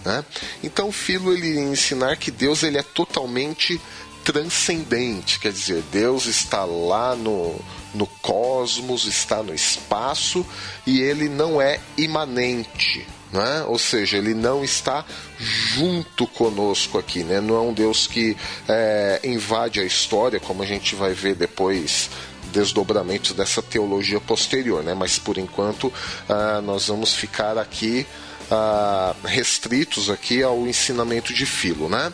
Né? 0.03 0.25
Então, 0.63 0.91
Filo 0.91 1.31
ele 1.31 1.57
ia 1.57 1.61
ensinar 1.61 2.17
que 2.17 2.31
Deus 2.31 2.63
ele 2.63 2.79
é 2.79 2.83
totalmente 2.83 3.79
transcendente, 4.25 5.39
quer 5.39 5.53
dizer, 5.53 5.83
Deus 5.93 6.25
está 6.25 6.65
lá 6.65 7.15
no, 7.15 7.55
no 7.95 8.07
cosmos, 8.07 9.07
está 9.07 9.43
no 9.43 9.55
espaço 9.55 10.45
e 10.87 11.01
ele 11.01 11.29
não 11.29 11.61
é 11.61 11.81
imanente, 11.97 13.07
né? 13.33 13.65
ou 13.67 13.79
seja, 13.79 14.17
ele 14.17 14.35
não 14.35 14.65
está 14.65 15.05
junto 15.39 16.27
conosco 16.27 16.99
aqui, 16.99 17.23
né? 17.23 17.41
não 17.41 17.57
é 17.57 17.61
um 17.61 17.73
Deus 17.73 18.07
que 18.07 18.37
é, 18.69 19.21
invade 19.25 19.81
a 19.81 19.85
história, 19.85 20.41
como 20.41 20.63
a 20.63 20.67
gente 20.67 20.95
vai 20.95 21.13
ver 21.15 21.35
depois 21.35 22.11
desdobramentos 22.53 23.33
dessa 23.33 23.61
teologia 23.61 24.21
posterior, 24.21 24.83
né? 24.83 24.95
mas 24.95 25.19
por 25.19 25.39
enquanto 25.39 25.89
uh, 25.89 26.61
nós 26.63 26.87
vamos 26.87 27.13
ficar 27.13 27.59
aqui 27.59 28.07
uh, 28.51 29.27
restritos 29.27 30.11
aqui 30.11 30.43
ao 30.43 30.67
ensinamento 30.67 31.33
de 31.33 31.47
Filo, 31.47 31.89
né? 31.89 32.13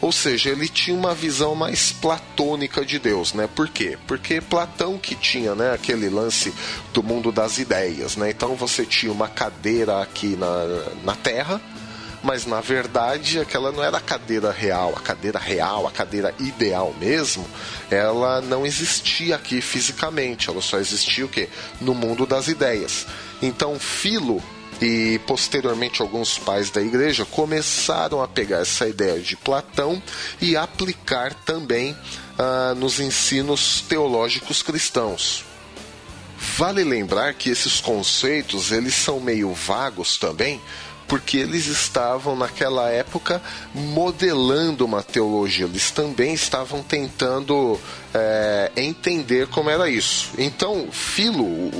Ou 0.00 0.12
seja, 0.12 0.50
ele 0.50 0.68
tinha 0.68 0.96
uma 0.96 1.14
visão 1.14 1.54
mais 1.54 1.92
platônica 1.92 2.84
de 2.84 2.98
Deus, 2.98 3.32
né? 3.34 3.48
Por 3.54 3.68
quê? 3.68 3.98
Porque 4.06 4.40
Platão 4.40 4.98
que 4.98 5.14
tinha, 5.14 5.54
né, 5.54 5.72
aquele 5.72 6.08
lance 6.08 6.52
do 6.92 7.02
mundo 7.02 7.30
das 7.30 7.58
ideias, 7.58 8.16
né? 8.16 8.30
Então 8.30 8.54
você 8.54 8.84
tinha 8.84 9.12
uma 9.12 9.28
cadeira 9.28 10.00
aqui 10.02 10.36
na, 10.36 10.64
na 11.04 11.14
Terra, 11.14 11.60
mas 12.22 12.46
na 12.46 12.60
verdade 12.60 13.38
aquela 13.38 13.72
não 13.72 13.82
era 13.82 13.98
a 13.98 14.00
cadeira 14.00 14.50
real, 14.50 14.94
a 14.96 15.00
cadeira 15.00 15.38
real, 15.38 15.86
a 15.86 15.90
cadeira 15.90 16.34
ideal 16.38 16.94
mesmo, 16.98 17.46
ela 17.90 18.40
não 18.40 18.66
existia 18.66 19.36
aqui 19.36 19.60
fisicamente, 19.60 20.48
ela 20.48 20.60
só 20.60 20.78
existia 20.78 21.24
o 21.24 21.28
quê? 21.28 21.48
No 21.80 21.94
mundo 21.94 22.26
das 22.26 22.48
ideias. 22.48 23.06
Então, 23.42 23.78
Filo 23.78 24.42
e 24.80 25.20
posteriormente 25.26 26.00
alguns 26.00 26.38
pais 26.38 26.70
da 26.70 26.80
igreja 26.80 27.24
começaram 27.24 28.22
a 28.22 28.28
pegar 28.28 28.58
essa 28.58 28.88
ideia 28.88 29.20
de 29.20 29.36
Platão 29.36 30.02
e 30.40 30.56
aplicar 30.56 31.34
também 31.34 31.96
ah, 32.38 32.74
nos 32.76 32.98
ensinos 32.98 33.82
teológicos 33.82 34.62
cristãos. 34.62 35.44
Vale 36.56 36.82
lembrar 36.82 37.34
que 37.34 37.50
esses 37.50 37.80
conceitos 37.80 38.72
eles 38.72 38.94
são 38.94 39.20
meio 39.20 39.52
vagos 39.52 40.16
também, 40.16 40.58
porque 41.06 41.36
eles 41.36 41.66
estavam 41.66 42.34
naquela 42.34 42.88
época 42.88 43.42
modelando 43.74 44.86
uma 44.86 45.02
teologia, 45.02 45.66
eles 45.66 45.90
também 45.90 46.32
estavam 46.32 46.82
tentando 46.82 47.78
é, 48.14 48.72
entender 48.74 49.48
como 49.48 49.68
era 49.68 49.90
isso. 49.90 50.30
Então, 50.38 50.88
Filo, 50.90 51.70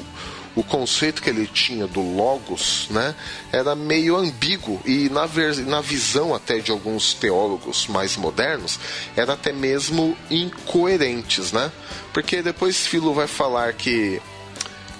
o, 0.54 0.62
conceito 0.62 1.22
que 1.22 1.30
ele 1.30 1.46
tinha 1.46 1.86
do 1.86 2.00
logos, 2.00 2.88
né, 2.90 3.14
era 3.52 3.74
meio 3.74 4.16
ambíguo 4.16 4.80
e 4.84 5.08
na, 5.08 5.28
na 5.66 5.80
visão 5.80 6.34
até 6.34 6.58
de 6.58 6.70
alguns 6.70 7.14
teólogos 7.14 7.86
mais 7.86 8.16
modernos, 8.16 8.78
era 9.16 9.34
até 9.34 9.52
mesmo 9.52 10.16
incoerentes, 10.30 11.52
né? 11.52 11.70
Porque 12.12 12.42
depois 12.42 12.86
Filo 12.86 13.14
vai 13.14 13.26
falar 13.26 13.72
que 13.74 14.20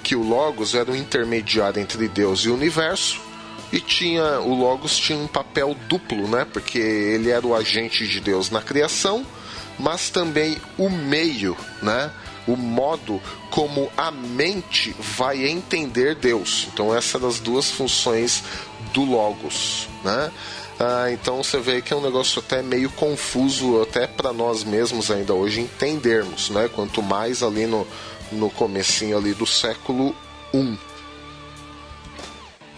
que 0.02 0.16
o 0.16 0.22
logos 0.22 0.74
era 0.74 0.90
um 0.90 0.96
intermediário 0.96 1.80
entre 1.80 2.08
Deus 2.08 2.40
e 2.40 2.48
o 2.48 2.54
universo 2.54 3.20
e 3.72 3.80
tinha 3.80 4.40
o 4.40 4.54
Logos 4.54 4.96
tinha 4.96 5.18
um 5.18 5.26
papel 5.26 5.76
duplo, 5.88 6.26
né? 6.28 6.46
Porque 6.52 6.78
ele 6.78 7.30
era 7.30 7.46
o 7.46 7.54
agente 7.54 8.06
de 8.06 8.20
Deus 8.20 8.50
na 8.50 8.60
criação, 8.60 9.24
mas 9.78 10.10
também 10.10 10.58
o 10.76 10.90
meio, 10.90 11.56
né? 11.80 12.10
O 12.46 12.56
modo 12.56 13.20
como 13.50 13.90
a 13.96 14.10
mente 14.10 14.94
vai 14.98 15.46
entender 15.46 16.14
Deus. 16.14 16.68
Então 16.72 16.94
essa 16.94 17.18
é 17.18 17.20
das 17.20 17.38
duas 17.38 17.70
funções 17.70 18.42
do 18.92 19.04
Logos, 19.04 19.88
né? 20.04 20.32
Ah, 20.78 21.10
então 21.12 21.42
você 21.42 21.60
vê 21.60 21.82
que 21.82 21.92
é 21.92 21.96
um 21.96 22.00
negócio 22.00 22.40
até 22.40 22.62
meio 22.62 22.90
confuso 22.90 23.82
até 23.82 24.06
para 24.06 24.32
nós 24.32 24.64
mesmos 24.64 25.10
ainda 25.10 25.34
hoje 25.34 25.60
entendermos, 25.60 26.48
né? 26.50 26.70
Quanto 26.74 27.02
mais 27.02 27.42
ali 27.42 27.66
no 27.66 27.86
no 28.32 28.50
comecinho 28.50 29.16
ali 29.16 29.34
do 29.34 29.46
século 29.46 30.14
I. 30.54 30.78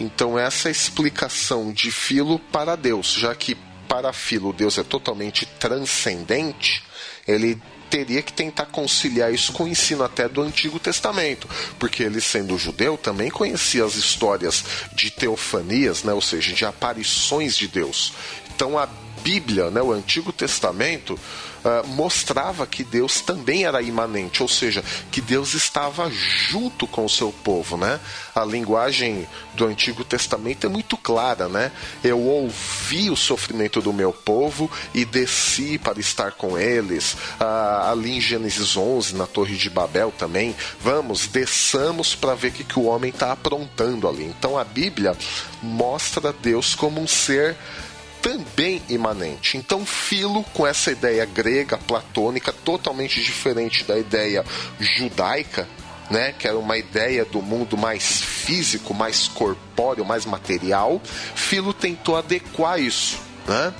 Então, 0.00 0.38
essa 0.38 0.70
explicação 0.70 1.72
de 1.72 1.90
Filo 1.90 2.38
para 2.38 2.76
Deus, 2.76 3.12
já 3.12 3.34
que 3.34 3.56
para 3.86 4.12
Filo 4.12 4.52
Deus 4.52 4.78
é 4.78 4.82
totalmente 4.82 5.46
transcendente, 5.46 6.82
ele 7.26 7.60
teria 7.92 8.22
que 8.22 8.32
tentar 8.32 8.64
conciliar 8.64 9.34
isso 9.34 9.52
com 9.52 9.64
o 9.64 9.68
ensino 9.68 10.02
até 10.02 10.26
do 10.26 10.40
Antigo 10.40 10.78
Testamento, 10.78 11.46
porque 11.78 12.02
ele 12.02 12.22
sendo 12.22 12.56
judeu 12.56 12.96
também 12.96 13.28
conhecia 13.28 13.84
as 13.84 13.96
histórias 13.96 14.64
de 14.94 15.10
teofanias, 15.10 16.02
né, 16.02 16.14
ou 16.14 16.22
seja, 16.22 16.54
de 16.54 16.64
aparições 16.64 17.54
de 17.54 17.68
Deus. 17.68 18.14
Então 18.54 18.78
a 18.78 18.88
Bíblia, 19.22 19.70
né, 19.70 19.82
o 19.82 19.92
Antigo 19.92 20.32
Testamento, 20.32 21.20
uh, 21.64 21.86
mostrava 21.88 22.66
que 22.66 22.84
Deus 22.84 23.20
também 23.20 23.64
era 23.64 23.82
imanente, 23.82 24.42
ou 24.42 24.48
seja, 24.48 24.84
que 25.10 25.20
Deus 25.20 25.54
estava 25.54 26.10
junto 26.10 26.86
com 26.86 27.04
o 27.04 27.10
seu 27.10 27.32
povo, 27.32 27.76
né? 27.76 28.00
A 28.34 28.44
linguagem 28.44 29.26
do 29.54 29.66
Antigo 29.66 30.04
Testamento 30.04 30.66
é 30.66 30.70
muito 30.70 30.96
clara, 30.96 31.48
né? 31.48 31.72
Eu 32.02 32.20
ouvi 32.20 33.10
o 33.10 33.16
sofrimento 33.16 33.80
do 33.80 33.92
meu 33.92 34.12
povo 34.12 34.70
e 34.94 35.04
desci 35.04 35.78
para 35.78 36.00
estar 36.00 36.32
com 36.32 36.58
eles. 36.58 37.14
Uh, 37.40 37.90
ali 37.90 38.16
em 38.16 38.20
Gênesis 38.20 38.76
11, 38.76 39.14
na 39.14 39.26
Torre 39.26 39.56
de 39.56 39.70
Babel 39.70 40.12
também, 40.16 40.54
vamos, 40.80 41.26
desçamos 41.26 42.14
para 42.14 42.34
ver 42.34 42.48
o 42.48 42.52
que, 42.52 42.64
que 42.64 42.78
o 42.78 42.84
homem 42.84 43.10
está 43.10 43.32
aprontando 43.32 44.08
ali. 44.08 44.24
Então 44.24 44.58
a 44.58 44.64
Bíblia 44.64 45.16
mostra 45.62 46.32
Deus 46.32 46.74
como 46.74 47.00
um 47.00 47.06
ser 47.06 47.56
também 48.22 48.80
imanente. 48.88 49.58
Então, 49.58 49.84
Filo, 49.84 50.44
com 50.54 50.64
essa 50.66 50.92
ideia 50.92 51.26
grega, 51.26 51.76
platônica, 51.76 52.52
totalmente 52.52 53.20
diferente 53.20 53.84
da 53.84 53.98
ideia 53.98 54.44
judaica, 54.78 55.68
né, 56.08 56.32
que 56.38 56.46
era 56.46 56.58
uma 56.58 56.76
ideia 56.76 57.24
do 57.24 57.42
mundo 57.42 57.76
mais 57.76 58.20
físico, 58.20 58.94
mais 58.94 59.26
corpóreo, 59.28 60.04
mais 60.04 60.24
material, 60.24 61.00
Filo 61.34 61.72
tentou 61.72 62.16
adequar 62.16 62.78
isso 62.78 63.18
né, 63.46 63.72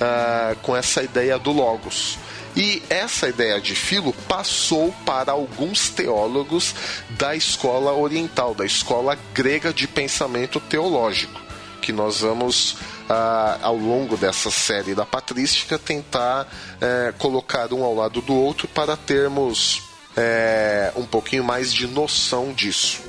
uh, 0.00 0.56
com 0.62 0.74
essa 0.76 1.02
ideia 1.02 1.38
do 1.38 1.52
Logos. 1.52 2.18
E 2.56 2.82
essa 2.88 3.28
ideia 3.28 3.60
de 3.60 3.74
Filo 3.74 4.12
passou 4.28 4.94
para 5.04 5.32
alguns 5.32 5.90
teólogos 5.90 6.74
da 7.10 7.34
escola 7.34 7.92
oriental, 7.92 8.54
da 8.54 8.64
escola 8.64 9.18
grega 9.34 9.72
de 9.72 9.88
pensamento 9.88 10.60
teológico, 10.60 11.40
que 11.84 11.92
nós 11.92 12.20
vamos 12.22 12.76
ah, 13.10 13.58
ao 13.60 13.76
longo 13.76 14.16
dessa 14.16 14.50
série 14.50 14.94
da 14.94 15.04
patrística, 15.04 15.78
tentar 15.78 16.48
é, 16.80 17.12
colocar 17.18 17.74
um 17.74 17.84
ao 17.84 17.94
lado 17.94 18.22
do 18.22 18.34
outro 18.34 18.66
para 18.66 18.96
termos 18.96 19.82
é, 20.16 20.90
um 20.96 21.04
pouquinho 21.04 21.44
mais 21.44 21.70
de 21.70 21.86
noção 21.86 22.54
disso. 22.54 23.02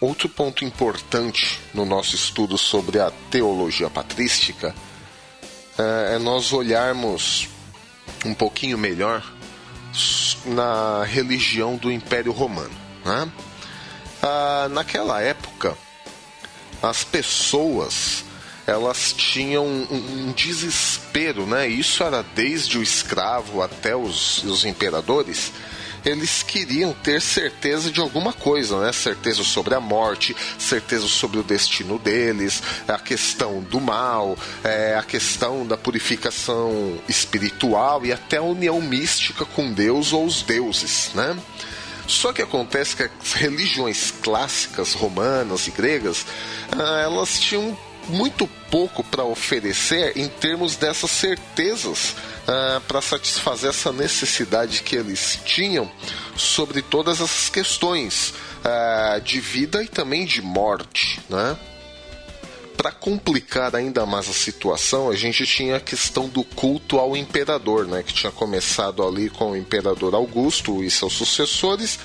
Outro 0.00 0.26
ponto 0.26 0.64
importante 0.64 1.60
no 1.74 1.84
nosso 1.84 2.14
estudo 2.14 2.56
sobre 2.56 2.98
a 2.98 3.12
teologia 3.30 3.90
patrística 3.90 4.74
é, 5.78 6.14
é 6.14 6.18
nós 6.18 6.50
olharmos 6.50 7.46
um 8.24 8.32
pouquinho 8.32 8.78
melhor 8.78 9.22
na 10.46 11.04
religião 11.04 11.76
do 11.76 11.92
Império 11.92 12.32
Romano. 12.32 12.70
Né? 13.04 13.30
Ah, 14.26 14.68
naquela 14.68 15.20
época 15.20 15.76
as 16.82 17.04
pessoas 17.04 18.24
elas 18.66 19.12
tinham 19.12 19.64
um, 19.64 20.26
um, 20.28 20.32
desespero, 20.32 21.46
né? 21.46 21.68
Isso 21.68 22.02
era 22.02 22.24
desde 22.34 22.78
o 22.78 22.82
escravo 22.82 23.62
até 23.62 23.94
os, 23.94 24.42
os 24.42 24.64
imperadores 24.64 25.52
eles 26.04 26.42
queriam 26.42 26.92
ter 26.92 27.20
certeza 27.20 27.90
de 27.90 28.00
alguma 28.00 28.32
coisa, 28.32 28.80
né? 28.80 28.92
Certeza 28.92 29.42
sobre 29.42 29.74
a 29.74 29.80
morte, 29.80 30.36
certeza 30.56 31.08
sobre 31.08 31.40
o 31.40 31.42
destino 31.42 31.98
deles, 31.98 32.62
a 32.86 32.98
questão 32.98 33.60
do 33.60 33.80
mal, 33.80 34.38
é, 34.62 34.96
a 34.96 35.02
questão 35.02 35.66
da 35.66 35.76
purificação 35.76 36.98
espiritual 37.08 38.06
e 38.06 38.12
até 38.12 38.36
a 38.36 38.42
união 38.42 38.80
mística 38.80 39.44
com 39.44 39.72
Deus 39.72 40.12
ou 40.12 40.24
os 40.24 40.42
deuses, 40.42 41.10
né? 41.14 41.36
Só 42.06 42.32
que 42.32 42.42
acontece 42.42 42.96
que 42.96 43.02
as 43.02 43.32
religiões 43.32 44.12
clássicas 44.22 44.94
romanas 44.94 45.66
e 45.66 45.70
gregas, 45.70 46.24
ah, 46.72 47.00
elas 47.02 47.40
tinham 47.40 47.76
muito 48.08 48.46
pouco 48.70 49.02
para 49.02 49.24
oferecer 49.24 50.16
em 50.16 50.28
termos 50.28 50.76
dessas 50.76 51.10
certezas 51.10 52.10
uh, 52.46 52.80
para 52.82 53.00
satisfazer 53.00 53.70
essa 53.70 53.92
necessidade 53.92 54.82
que 54.82 54.96
eles 54.96 55.40
tinham 55.44 55.90
sobre 56.36 56.82
todas 56.82 57.20
essas 57.20 57.48
questões 57.48 58.32
uh, 58.64 59.20
de 59.20 59.40
vida 59.40 59.82
e 59.82 59.88
também 59.88 60.24
de 60.24 60.40
morte, 60.40 61.20
né? 61.28 61.56
Para 62.76 62.92
complicar 62.92 63.74
ainda 63.74 64.04
mais 64.04 64.28
a 64.28 64.32
situação, 64.32 65.10
a 65.10 65.16
gente 65.16 65.46
tinha 65.46 65.76
a 65.76 65.80
questão 65.80 66.28
do 66.28 66.44
culto 66.44 66.98
ao 66.98 67.16
imperador, 67.16 67.86
né, 67.86 68.02
que 68.02 68.12
tinha 68.12 68.30
começado 68.30 69.02
ali 69.06 69.30
com 69.30 69.52
o 69.52 69.56
imperador 69.56 70.14
Augusto 70.14 70.84
e 70.84 70.90
seus 70.90 71.14
sucessores, 71.14 71.98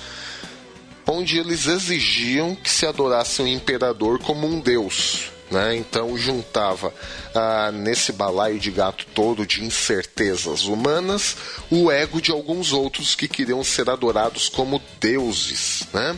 onde 1.06 1.38
eles 1.38 1.66
exigiam 1.66 2.54
que 2.54 2.70
se 2.70 2.86
adorasse 2.86 3.42
o 3.42 3.46
imperador 3.46 4.18
como 4.20 4.46
um 4.46 4.60
deus. 4.60 5.30
Né? 5.50 5.76
Então 5.76 6.16
juntava 6.16 6.94
ah, 7.34 7.70
nesse 7.70 8.10
balaio 8.10 8.58
de 8.58 8.70
gato 8.70 9.04
todo 9.14 9.46
de 9.46 9.62
incertezas 9.62 10.64
humanas 10.64 11.36
o 11.70 11.90
ego 11.90 12.22
de 12.22 12.30
alguns 12.30 12.72
outros 12.72 13.14
que 13.14 13.28
queriam 13.28 13.62
ser 13.62 13.90
adorados 13.90 14.48
como 14.48 14.80
deuses. 14.98 15.86
Né? 15.92 16.16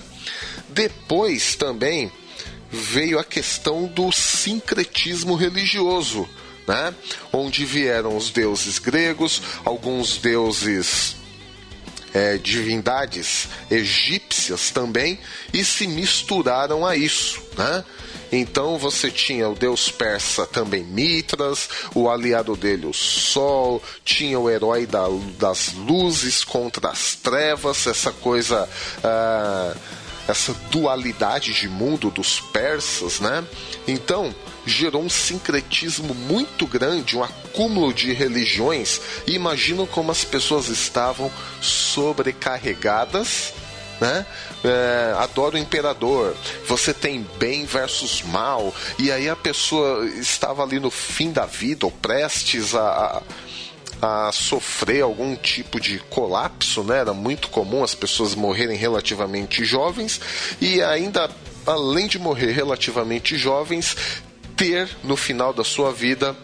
Depois 0.68 1.56
também 1.56 2.12
veio 2.74 3.18
a 3.18 3.24
questão 3.24 3.86
do 3.86 4.12
sincretismo 4.12 5.34
religioso, 5.34 6.28
né? 6.66 6.94
onde 7.32 7.64
vieram 7.64 8.16
os 8.16 8.30
deuses 8.30 8.78
gregos, 8.78 9.40
alguns 9.64 10.18
deuses 10.18 11.16
é, 12.14 12.38
divindades 12.38 13.48
egípcias 13.68 14.70
também 14.70 15.18
e 15.52 15.64
se 15.64 15.86
misturaram 15.86 16.86
a 16.86 16.96
isso, 16.96 17.42
né? 17.58 17.84
Então 18.30 18.78
você 18.78 19.10
tinha 19.10 19.48
o 19.48 19.54
deus 19.54 19.90
persa 19.90 20.46
também 20.46 20.82
Mitras, 20.82 21.68
o 21.94 22.08
aliado 22.08 22.56
dele 22.56 22.86
o 22.86 22.92
Sol, 22.92 23.82
tinha 24.04 24.38
o 24.38 24.48
herói 24.50 24.86
da, 24.86 25.06
das 25.38 25.72
luzes 25.74 26.42
contra 26.42 26.90
as 26.90 27.14
trevas, 27.16 27.86
essa 27.86 28.12
coisa. 28.12 28.68
Uh, 28.98 30.03
essa 30.26 30.54
dualidade 30.70 31.52
de 31.52 31.68
mundo 31.68 32.10
dos 32.10 32.40
persas, 32.40 33.20
né? 33.20 33.44
Então, 33.86 34.34
gerou 34.66 35.02
um 35.02 35.10
sincretismo 35.10 36.14
muito 36.14 36.66
grande, 36.66 37.16
um 37.16 37.22
acúmulo 37.22 37.92
de 37.92 38.12
religiões. 38.12 39.00
E 39.26 39.34
imaginam 39.34 39.86
como 39.86 40.10
as 40.10 40.24
pessoas 40.24 40.68
estavam 40.68 41.30
sobrecarregadas 41.60 43.52
né? 44.00 44.26
É, 44.64 45.14
adora 45.18 45.56
o 45.56 45.58
imperador, 45.58 46.34
você 46.66 46.94
tem 46.94 47.26
bem 47.38 47.66
versus 47.66 48.22
mal, 48.22 48.74
e 48.98 49.12
aí 49.12 49.28
a 49.28 49.36
pessoa 49.36 50.06
estava 50.06 50.62
ali 50.62 50.80
no 50.80 50.90
fim 50.90 51.30
da 51.30 51.44
vida, 51.44 51.84
ou 51.84 51.92
prestes 51.92 52.74
a, 52.74 53.22
a 54.04 54.30
sofrer 54.32 55.00
algum 55.00 55.34
tipo 55.34 55.80
de 55.80 55.98
colapso, 55.98 56.84
né? 56.84 56.98
Era 56.98 57.14
muito 57.14 57.48
comum 57.48 57.82
as 57.82 57.94
pessoas 57.94 58.34
morrerem 58.34 58.76
relativamente 58.76 59.64
jovens, 59.64 60.20
e 60.60 60.82
ainda, 60.82 61.30
além 61.66 62.06
de 62.06 62.18
morrer 62.18 62.52
relativamente 62.52 63.38
jovens, 63.38 63.96
ter 64.54 64.90
no 65.02 65.16
final 65.16 65.54
da 65.54 65.64
sua 65.64 65.90
vida 65.90 66.36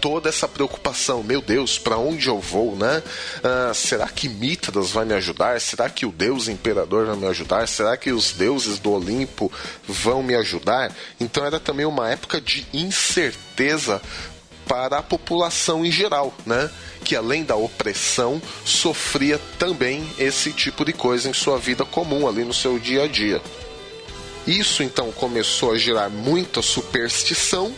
toda 0.00 0.28
essa 0.28 0.46
preocupação. 0.46 1.24
Meu 1.24 1.40
Deus, 1.40 1.76
para 1.76 1.98
onde 1.98 2.28
eu 2.28 2.38
vou, 2.38 2.76
né? 2.76 3.02
Ah, 3.42 3.72
será 3.74 4.06
que 4.06 4.28
Mitras 4.28 4.92
vai 4.92 5.04
me 5.04 5.14
ajudar? 5.14 5.60
Será 5.60 5.90
que 5.90 6.06
o 6.06 6.12
Deus 6.12 6.46
Imperador 6.46 7.06
vai 7.06 7.16
me 7.16 7.26
ajudar? 7.26 7.66
Será 7.66 7.96
que 7.96 8.12
os 8.12 8.30
deuses 8.30 8.78
do 8.78 8.92
Olimpo 8.92 9.50
vão 9.88 10.22
me 10.22 10.36
ajudar? 10.36 10.94
Então 11.18 11.44
era 11.44 11.58
também 11.58 11.84
uma 11.84 12.08
época 12.08 12.40
de 12.40 12.64
incerteza 12.72 14.00
para 14.66 14.98
a 14.98 15.02
população 15.02 15.84
em 15.84 15.90
geral, 15.90 16.32
né? 16.46 16.70
Que 17.04 17.14
além 17.14 17.44
da 17.44 17.56
opressão 17.56 18.40
sofria 18.64 19.40
também 19.58 20.08
esse 20.18 20.52
tipo 20.52 20.84
de 20.84 20.92
coisa 20.92 21.28
em 21.28 21.34
sua 21.34 21.58
vida 21.58 21.84
comum 21.84 22.26
ali 22.26 22.44
no 22.44 22.54
seu 22.54 22.78
dia 22.78 23.04
a 23.04 23.08
dia. 23.08 23.40
Isso 24.46 24.82
então 24.82 25.10
começou 25.12 25.72
a 25.72 25.78
gerar 25.78 26.10
muita 26.10 26.60
superstição 26.60 27.74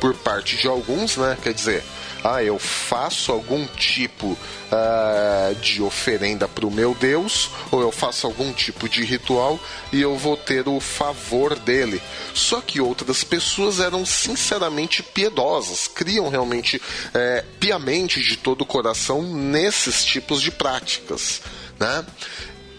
por 0.00 0.14
parte 0.14 0.56
de 0.56 0.66
alguns, 0.66 1.16
né? 1.16 1.36
Quer 1.42 1.54
dizer, 1.54 1.84
ah, 2.22 2.42
eu 2.42 2.58
faço 2.58 3.32
algum 3.32 3.66
tipo 3.66 4.26
uh, 4.26 5.54
de 5.56 5.82
oferenda 5.82 6.46
para 6.46 6.66
o 6.66 6.70
meu 6.70 6.94
Deus, 6.94 7.50
ou 7.70 7.80
eu 7.80 7.90
faço 7.90 8.26
algum 8.26 8.52
tipo 8.52 8.88
de 8.88 9.04
ritual 9.04 9.58
e 9.92 10.00
eu 10.00 10.16
vou 10.16 10.36
ter 10.36 10.68
o 10.68 10.78
favor 10.80 11.58
dele. 11.58 12.00
Só 12.34 12.60
que 12.60 12.80
outras 12.80 13.24
pessoas 13.24 13.80
eram 13.80 14.04
sinceramente 14.04 15.02
piedosas, 15.02 15.88
criam 15.88 16.28
realmente 16.28 16.80
é, 17.14 17.44
piamente 17.58 18.20
de 18.20 18.36
todo 18.36 18.62
o 18.62 18.66
coração 18.66 19.22
nesses 19.22 20.04
tipos 20.04 20.42
de 20.42 20.50
práticas, 20.50 21.40
né? 21.78 22.04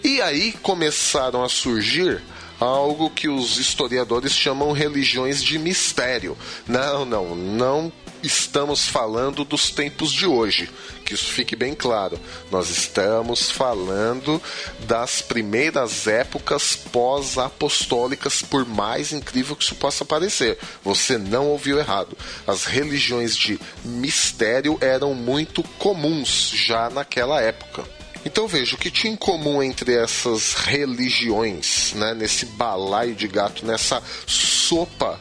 E 0.03 0.21
aí 0.21 0.51
começaram 0.51 1.43
a 1.43 1.49
surgir 1.49 2.21
algo 2.59 3.09
que 3.09 3.27
os 3.27 3.57
historiadores 3.57 4.33
chamam 4.33 4.71
religiões 4.71 5.43
de 5.43 5.57
mistério. 5.57 6.37
Não, 6.67 7.05
não, 7.05 7.35
não 7.35 7.91
estamos 8.23 8.87
falando 8.87 9.43
dos 9.43 9.69
tempos 9.69 10.11
de 10.11 10.25
hoje, 10.25 10.69
que 11.05 11.13
isso 11.13 11.25
fique 11.25 11.55
bem 11.55 11.73
claro. 11.73 12.19
Nós 12.49 12.69
estamos 12.69 13.51
falando 13.51 14.41
das 14.81 15.21
primeiras 15.21 16.07
épocas 16.07 16.75
pós-apostólicas, 16.75 18.41
por 18.41 18.65
mais 18.65 19.11
incrível 19.11 19.55
que 19.55 19.63
isso 19.63 19.75
possa 19.75 20.05
parecer. 20.05 20.57
Você 20.83 21.17
não 21.17 21.47
ouviu 21.47 21.79
errado. 21.79 22.17
As 22.47 22.65
religiões 22.65 23.35
de 23.35 23.59
mistério 23.83 24.77
eram 24.81 25.13
muito 25.13 25.63
comuns 25.77 26.51
já 26.53 26.89
naquela 26.89 27.41
época. 27.41 27.83
Então 28.23 28.47
veja, 28.47 28.75
o 28.75 28.77
que 28.77 28.91
tinha 28.91 29.11
em 29.11 29.17
comum 29.17 29.63
entre 29.63 29.95
essas 29.95 30.53
religiões, 30.53 31.93
né, 31.95 32.13
nesse 32.13 32.45
balaio 32.45 33.15
de 33.15 33.27
gato, 33.27 33.65
nessa 33.65 34.01
sopa 34.27 35.19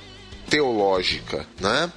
teológica, 0.50 1.46
né? 1.60 1.90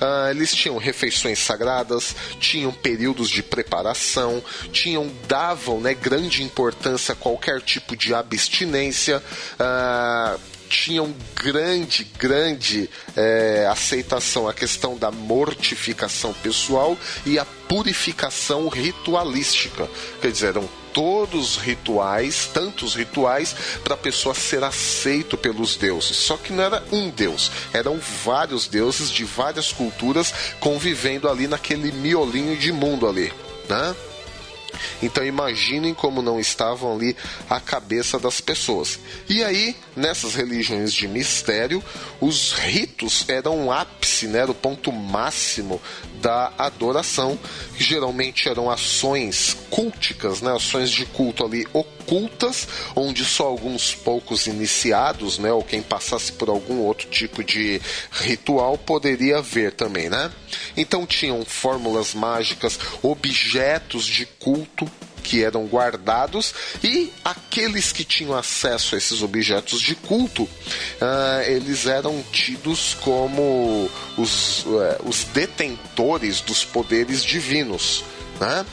Ah, 0.00 0.28
eles 0.30 0.54
tinham 0.54 0.76
refeições 0.76 1.38
sagradas, 1.38 2.14
tinham 2.38 2.72
períodos 2.72 3.28
de 3.30 3.42
preparação, 3.42 4.42
tinham 4.72 5.10
davam 5.26 5.80
né, 5.80 5.94
grande 5.94 6.42
importância 6.42 7.12
a 7.12 7.16
qualquer 7.16 7.60
tipo 7.60 7.96
de 7.96 8.14
abstinência. 8.14 9.22
Ah, 9.58 10.36
tinham 10.68 11.14
grande, 11.36 12.04
grande 12.18 12.90
é, 13.14 13.68
aceitação 13.70 14.48
a 14.48 14.54
questão 14.54 14.96
da 14.96 15.10
mortificação 15.10 16.32
pessoal 16.32 16.96
e 17.24 17.38
a 17.38 17.44
purificação 17.44 18.68
ritualística. 18.68 19.88
Quer 20.20 20.32
dizer, 20.32 20.46
eram 20.48 20.68
todos 20.94 21.56
rituais, 21.56 22.48
tantos 22.54 22.94
rituais, 22.94 23.54
para 23.82 23.94
a 23.94 23.98
pessoa 23.98 24.34
ser 24.34 24.64
aceito 24.64 25.36
pelos 25.36 25.76
deuses. 25.76 26.16
Só 26.16 26.38
que 26.38 26.52
não 26.52 26.64
era 26.64 26.82
um 26.90 27.10
deus, 27.10 27.50
eram 27.72 28.00
vários 28.24 28.66
deuses 28.66 29.10
de 29.10 29.24
várias 29.24 29.72
culturas 29.72 30.32
convivendo 30.60 31.28
ali 31.28 31.46
naquele 31.46 31.92
miolinho 31.92 32.56
de 32.56 32.72
mundo 32.72 33.06
ali, 33.06 33.32
né? 33.68 33.94
Então 35.02 35.24
imaginem 35.24 35.94
como 35.94 36.22
não 36.22 36.40
estavam 36.40 36.94
ali 36.94 37.16
a 37.48 37.60
cabeça 37.60 38.18
das 38.18 38.40
pessoas. 38.40 38.98
E 39.28 39.42
aí, 39.42 39.76
nessas 39.96 40.34
religiões 40.34 40.92
de 40.92 41.06
mistério, 41.06 41.82
os 42.20 42.52
ritos 42.52 43.24
eram 43.28 43.66
o 43.66 43.72
ápice, 43.72 44.26
né, 44.26 44.44
o 44.44 44.54
ponto 44.54 44.92
máximo 44.92 45.80
da 46.24 46.50
adoração, 46.56 47.38
que 47.76 47.84
geralmente 47.84 48.48
eram 48.48 48.70
ações 48.70 49.54
culticas, 49.68 50.40
né, 50.40 50.50
ações 50.56 50.90
de 50.90 51.04
culto 51.04 51.44
ali 51.44 51.66
ocultas, 51.70 52.66
onde 52.96 53.22
só 53.26 53.44
alguns 53.44 53.94
poucos 53.94 54.46
iniciados, 54.46 55.38
né, 55.38 55.52
ou 55.52 55.62
quem 55.62 55.82
passasse 55.82 56.32
por 56.32 56.48
algum 56.48 56.78
outro 56.78 57.10
tipo 57.10 57.44
de 57.44 57.78
ritual 58.10 58.78
poderia 58.78 59.42
ver 59.42 59.72
também, 59.72 60.08
né? 60.08 60.32
Então 60.74 61.06
tinham 61.06 61.44
fórmulas 61.44 62.14
mágicas, 62.14 62.78
objetos 63.02 64.06
de 64.06 64.24
culto 64.24 64.90
que 65.24 65.42
eram 65.42 65.64
guardados 65.66 66.54
e 66.82 67.10
aqueles 67.24 67.90
que 67.90 68.04
tinham 68.04 68.36
acesso 68.36 68.94
a 68.94 68.98
esses 68.98 69.22
objetos 69.22 69.80
de 69.80 69.96
culto, 69.96 70.42
uh, 70.44 71.40
eles 71.46 71.86
eram 71.86 72.22
tidos 72.30 72.94
como 73.00 73.90
os, 74.18 74.64
uh, 74.66 75.00
os 75.04 75.24
detentores 75.24 76.42
dos 76.42 76.64
poderes 76.64 77.24
divinos. 77.24 78.04
Né? 78.38 78.66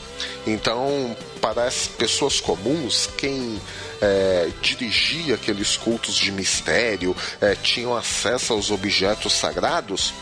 Então, 0.46 1.16
para 1.40 1.64
as 1.64 1.88
pessoas 1.88 2.40
comuns, 2.40 3.08
quem 3.16 3.60
é, 4.02 4.50
dirigia 4.60 5.36
aqueles 5.36 5.76
cultos 5.76 6.16
de 6.16 6.32
mistério, 6.32 7.16
é, 7.40 7.54
tinham 7.54 7.96
acesso 7.96 8.52
aos 8.52 8.70
objetos 8.72 9.32
sagrados, 9.32 10.12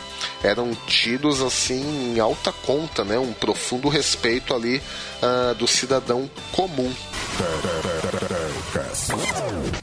eram 0.43 0.73
tidos 0.87 1.41
assim 1.41 2.13
em 2.13 2.19
alta 2.19 2.51
conta, 2.51 3.03
né? 3.03 3.17
Um 3.17 3.33
profundo 3.33 3.89
respeito 3.89 4.53
ali 4.53 4.77
uh, 4.77 5.55
do 5.55 5.67
cidadão 5.67 6.29
comum. 6.51 6.93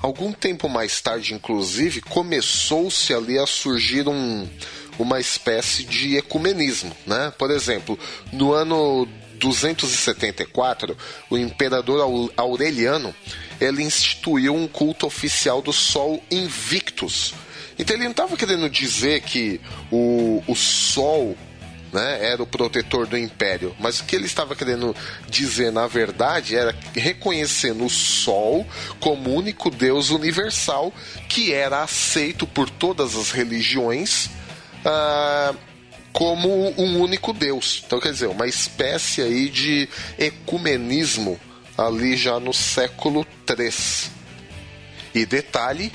Algum 0.01 0.33
tempo 0.33 0.69
mais 0.69 1.01
tarde, 1.01 1.35
inclusive, 1.35 2.01
começou-se 2.03 3.13
ali 3.13 3.37
a 3.37 3.47
surgir 3.47 4.09
um, 4.09 4.49
uma 4.99 5.19
espécie 5.19 5.83
de 5.85 6.17
ecumenismo, 6.17 6.97
né? 7.05 7.33
Por 7.37 7.51
exemplo, 7.51 7.99
no 8.33 8.53
ano 8.53 9.09
274, 9.39 10.97
o 11.31 11.39
imperador 11.39 12.31
Aureliano 12.37 13.15
ele 13.61 13.83
instituiu 13.83 14.55
um 14.55 14.69
culto 14.69 15.07
oficial 15.07 15.61
do 15.63 15.73
Sol 15.73 16.23
Invictus. 16.31 17.35
Então 17.79 17.95
ele 17.95 18.05
não 18.05 18.11
estava 18.11 18.37
querendo 18.37 18.69
dizer 18.69 19.23
que 19.23 19.61
o, 19.91 20.43
o 20.47 20.55
Sol 20.55 21.37
né, 21.93 22.19
era 22.21 22.43
o 22.43 22.47
protetor 22.47 23.07
do 23.07 23.17
império. 23.17 23.75
Mas 23.79 24.01
o 24.01 24.05
que 24.05 24.17
ele 24.17 24.27
estava 24.27 24.55
querendo 24.55 24.95
dizer, 25.29 25.73
na 25.73 25.87
verdade, 25.87 26.57
era 26.57 26.75
reconhecendo 26.95 27.85
o 27.85 27.91
Sol 27.91 28.67
como 29.01 29.35
único 29.35 29.71
Deus 29.71 30.11
universal 30.11 30.93
que 31.29 31.53
era 31.53 31.83
aceito 31.83 32.47
por 32.47 32.69
todas 32.69 33.17
as 33.17 33.31
religiões. 33.31 34.27
Uh, 34.85 35.68
como 36.13 36.49
um 36.81 37.01
único 37.01 37.33
Deus. 37.33 37.83
Então, 37.87 38.01
quer 38.01 38.13
dizer, 38.13 38.27
uma 38.27 38.47
espécie 38.47 39.23
aí 39.23 39.49
de 39.49 39.89
ecumenismo 40.19 41.39
ali 41.77 42.17
já 42.17 42.41
no 42.41 42.53
século 42.53 43.27
III. 43.49 43.73
E 45.15 45.25
detalhe, 45.25 45.93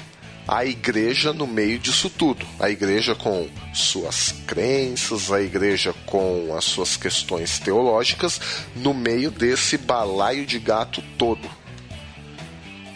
a 0.47 0.65
igreja 0.65 1.33
no 1.33 1.47
meio 1.47 1.79
disso 1.79 2.09
tudo. 2.09 2.45
A 2.59 2.69
igreja 2.69 3.15
com 3.15 3.49
suas 3.73 4.33
crenças, 4.45 5.31
a 5.31 5.41
igreja 5.41 5.93
com 6.05 6.55
as 6.57 6.65
suas 6.65 6.97
questões 6.97 7.59
teológicas, 7.59 8.39
no 8.75 8.93
meio 8.93 9.31
desse 9.31 9.77
balaio 9.77 10.45
de 10.45 10.59
gato 10.59 11.03
todo. 11.17 11.49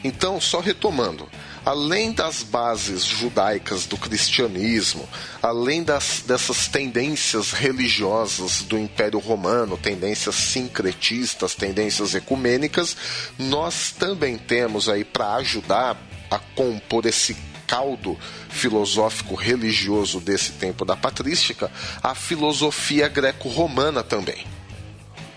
Então, 0.03 0.39
só 0.39 0.59
retomando, 0.59 1.27
além 1.67 2.13
das 2.13 2.43
bases 2.43 3.03
judaicas 3.03 3.85
do 3.85 3.97
cristianismo, 3.97 5.05
além 5.43 5.83
das, 5.83 6.23
dessas 6.25 6.69
tendências 6.69 7.51
religiosas 7.51 8.61
do 8.61 8.77
Império 8.77 9.19
Romano, 9.19 9.77
tendências 9.77 10.35
sincretistas, 10.35 11.55
tendências 11.55 12.15
ecumênicas, 12.15 12.95
nós 13.37 13.91
também 13.91 14.37
temos 14.37 14.87
aí 14.87 15.03
para 15.03 15.35
ajudar 15.35 16.01
a 16.31 16.39
compor 16.39 17.05
esse 17.05 17.35
caldo 17.67 18.17
filosófico 18.47 19.35
religioso 19.35 20.21
desse 20.21 20.53
tempo 20.53 20.85
da 20.85 20.95
patrística, 20.95 21.69
a 22.01 22.15
filosofia 22.15 23.09
greco-romana 23.09 24.05
também. 24.05 24.56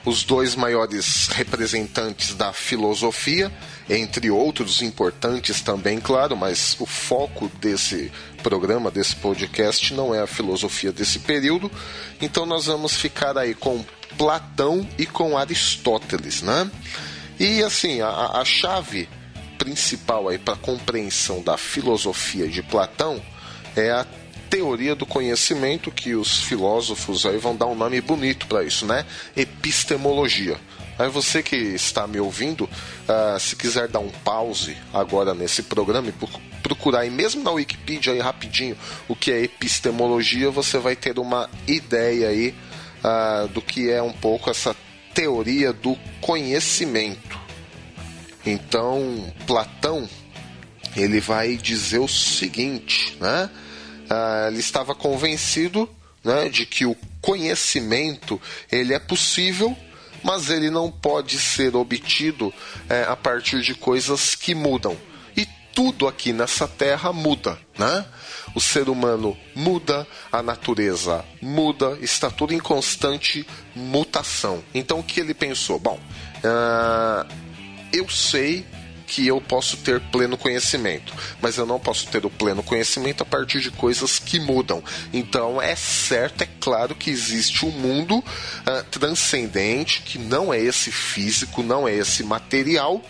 Os 0.05 0.25
dois 0.25 0.55
maiores 0.55 1.29
representantes 1.29 2.35
da 2.35 2.53
filosofia, 2.55 3.53
entre 3.89 4.31
outros 4.31 4.81
importantes 4.81 5.61
também, 5.61 6.01
claro, 6.01 6.37
mas 6.37 6.75
o 6.81 6.87
foco 6.87 7.51
desse 7.61 8.11
programa, 8.43 8.91
desse 8.91 9.15
podcast, 9.17 9.93
não 9.93 10.15
é 10.15 10.21
a 10.21 10.27
filosofia 10.27 10.91
desse 10.91 11.19
período. 11.19 11.71
Então 12.21 12.47
nós 12.47 12.67
vamos 12.67 12.97
ficar 12.97 13.37
aí 13.37 13.55
com 13.55 13.85
Platão 14.17 14.89
e 14.99 15.05
com 15.05 15.37
Aristóteles, 15.37 16.41
né? 16.43 16.71
E 17.39 17.63
assim, 17.63 18.01
a, 18.01 18.09
a 18.09 18.45
chave 18.45 19.09
principal 19.59 20.29
aí 20.29 20.39
para 20.39 20.55
a 20.55 20.59
compreensão 20.59 21.43
da 21.43 21.59
filosofia 21.59 22.49
de 22.49 22.63
Platão 22.63 23.23
é 23.77 23.91
a 23.91 24.07
teoria 24.51 24.97
do 24.97 25.07
conhecimento 25.07 25.93
que 25.93 26.15
os 26.15 26.41
filósofos 26.43 27.25
aí 27.25 27.39
vão 27.39 27.55
dar 27.55 27.67
um 27.67 27.75
nome 27.77 28.01
bonito 28.01 28.49
para 28.49 28.65
isso, 28.65 28.85
né? 28.85 29.07
Epistemologia. 29.37 30.59
Aí 30.99 31.09
você 31.09 31.43
que 31.43 31.57
está 31.57 32.07
me 32.07 32.21
ouvindo, 32.21 32.65
uh, 32.65 33.39
se 33.39 33.57
quiser 33.57 33.89
dar 33.89 34.01
um 34.01 34.11
pause 34.11 34.77
agora 34.93 35.33
nesse 35.33 35.63
programa 35.63 36.09
e 36.09 36.15
procurar 36.63 37.01
aí 37.01 37.11
mesmo 37.11 37.43
na 37.43 37.53
Wikipedia 37.53 38.13
aí 38.13 38.19
rapidinho 38.19 38.77
o 39.09 39.17
que 39.17 39.33
é 39.33 39.41
epistemologia, 39.41 40.51
você 40.51 40.79
vai 40.79 40.95
ter 40.95 41.19
uma 41.19 41.49
ideia 41.67 42.29
aí 42.29 42.55
uh, 43.03 43.49
do 43.49 43.63
que 43.63 43.89
é 43.89 44.03
um 44.03 44.13
pouco 44.13 44.51
essa 44.51 44.77
teoria 45.15 45.73
do 45.73 45.97
conhecimento. 46.21 47.39
Então, 48.45 49.33
Platão 49.47 50.09
ele 50.97 51.21
vai 51.21 51.57
dizer 51.57 52.01
o 52.01 52.09
seguinte, 52.09 53.17
né? 53.21 53.49
Ah, 54.11 54.49
ele 54.49 54.59
estava 54.59 54.93
convencido 54.93 55.89
né, 56.25 56.49
de 56.49 56.67
que 56.67 56.85
o 56.85 56.97
conhecimento 57.21 58.41
ele 58.71 58.93
é 58.93 58.99
possível, 58.99 59.77
mas 60.23 60.51
ele 60.51 60.69
não 60.69 60.91
pode 60.91 61.39
ser 61.39 61.77
obtido 61.77 62.53
é, 62.89 63.05
a 63.05 63.15
partir 63.15 63.63
de 63.63 63.75
coisas 63.75 64.35
que 64.35 64.55
mudam. 64.55 64.97
E 65.37 65.47
tudo 65.73 66.09
aqui 66.09 66.33
nessa 66.33 66.67
terra 66.67 67.13
muda, 67.13 67.59
né? 67.79 68.05
O 68.53 68.61
ser 68.61 68.89
humano 68.89 69.39
muda, 69.55 70.05
a 70.31 70.43
natureza 70.43 71.25
muda, 71.41 71.97
está 72.03 72.29
tudo 72.29 72.53
em 72.53 72.59
constante 72.59 73.47
mutação. 73.77 74.63
Então 74.75 74.99
o 74.99 75.05
que 75.05 75.21
ele 75.21 75.33
pensou? 75.33 75.79
Bom, 75.79 76.01
uh, 76.39 77.33
eu 77.93 78.09
sei 78.09 78.67
que 79.11 79.27
eu 79.27 79.41
posso 79.41 79.77
ter 79.79 80.01
pleno 80.01 80.39
conhecimento, 80.39 81.13
mas 81.43 81.59
eu 81.59 81.67
não 81.67 81.81
posso 81.81 82.07
ter 82.07 82.25
o 82.25 82.31
pleno 82.31 82.63
conhecimento 82.63 83.25
a 83.25 83.27
partir 83.27 83.61
de 83.61 83.69
coisas 83.73 84.21
que 84.21 84.39
mudam. 84.39 84.83
Então 85.13 85.61
é 85.61 85.75
certo, 85.75 86.43
é 86.43 86.49
claro 86.61 86.95
que 86.95 87.11
existe 87.11 87.67
um 87.67 87.73
mundo 87.73 88.19
uh, 88.19 88.85
transcendente 88.89 90.03
que 90.03 90.17
não 90.17 90.55
é 90.55 90.61
esse 90.61 90.93
físico, 90.93 91.61
não 91.61 91.89
é 91.89 91.95
esse 91.95 92.23
material. 92.23 93.03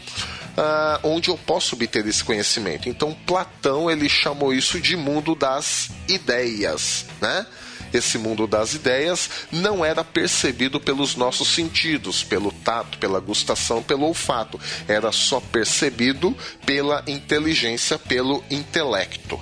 Uh, 0.51 0.99
onde 1.05 1.31
eu 1.31 1.39
posso 1.39 1.77
obter 1.77 2.05
esse 2.07 2.25
conhecimento. 2.25 2.89
Então 2.89 3.17
Platão 3.25 3.89
ele 3.91 4.09
chamou 4.09 4.53
isso 4.53 4.81
de 4.81 4.97
mundo 4.97 5.35
das 5.35 5.91
ideias, 6.09 7.07
né? 7.21 7.47
Esse 7.93 8.19
mundo 8.19 8.47
das 8.47 8.75
ideias 8.75 9.29
não 9.51 9.85
era 9.85 10.05
percebido 10.05 10.81
pelos 10.81 11.17
nossos 11.17 11.49
sentidos, 11.49 12.23
pelo 12.23 12.53
tato, 12.53 12.99
pela 12.99 13.21
gustação, 13.21 13.83
pelo 13.83 14.07
olfato. 14.07 14.61
Era 14.89 15.13
só 15.13 15.41
percebido 15.41 16.37
pela 16.65 17.03
inteligência, 17.07 17.99
pelo 17.99 18.43
intelecto. 18.51 19.41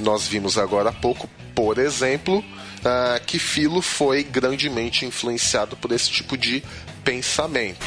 Nós 0.00 0.26
vimos 0.26 0.58
agora 0.58 0.90
há 0.90 0.92
pouco, 0.92 1.28
por 1.54 1.78
exemplo, 1.78 2.38
uh, 2.38 3.24
que 3.24 3.38
Filo 3.38 3.80
foi 3.80 4.22
grandemente 4.22 5.06
influenciado 5.06 5.76
por 5.76 5.92
esse 5.92 6.10
tipo 6.10 6.36
de 6.36 6.62
pensamento. 7.04 7.86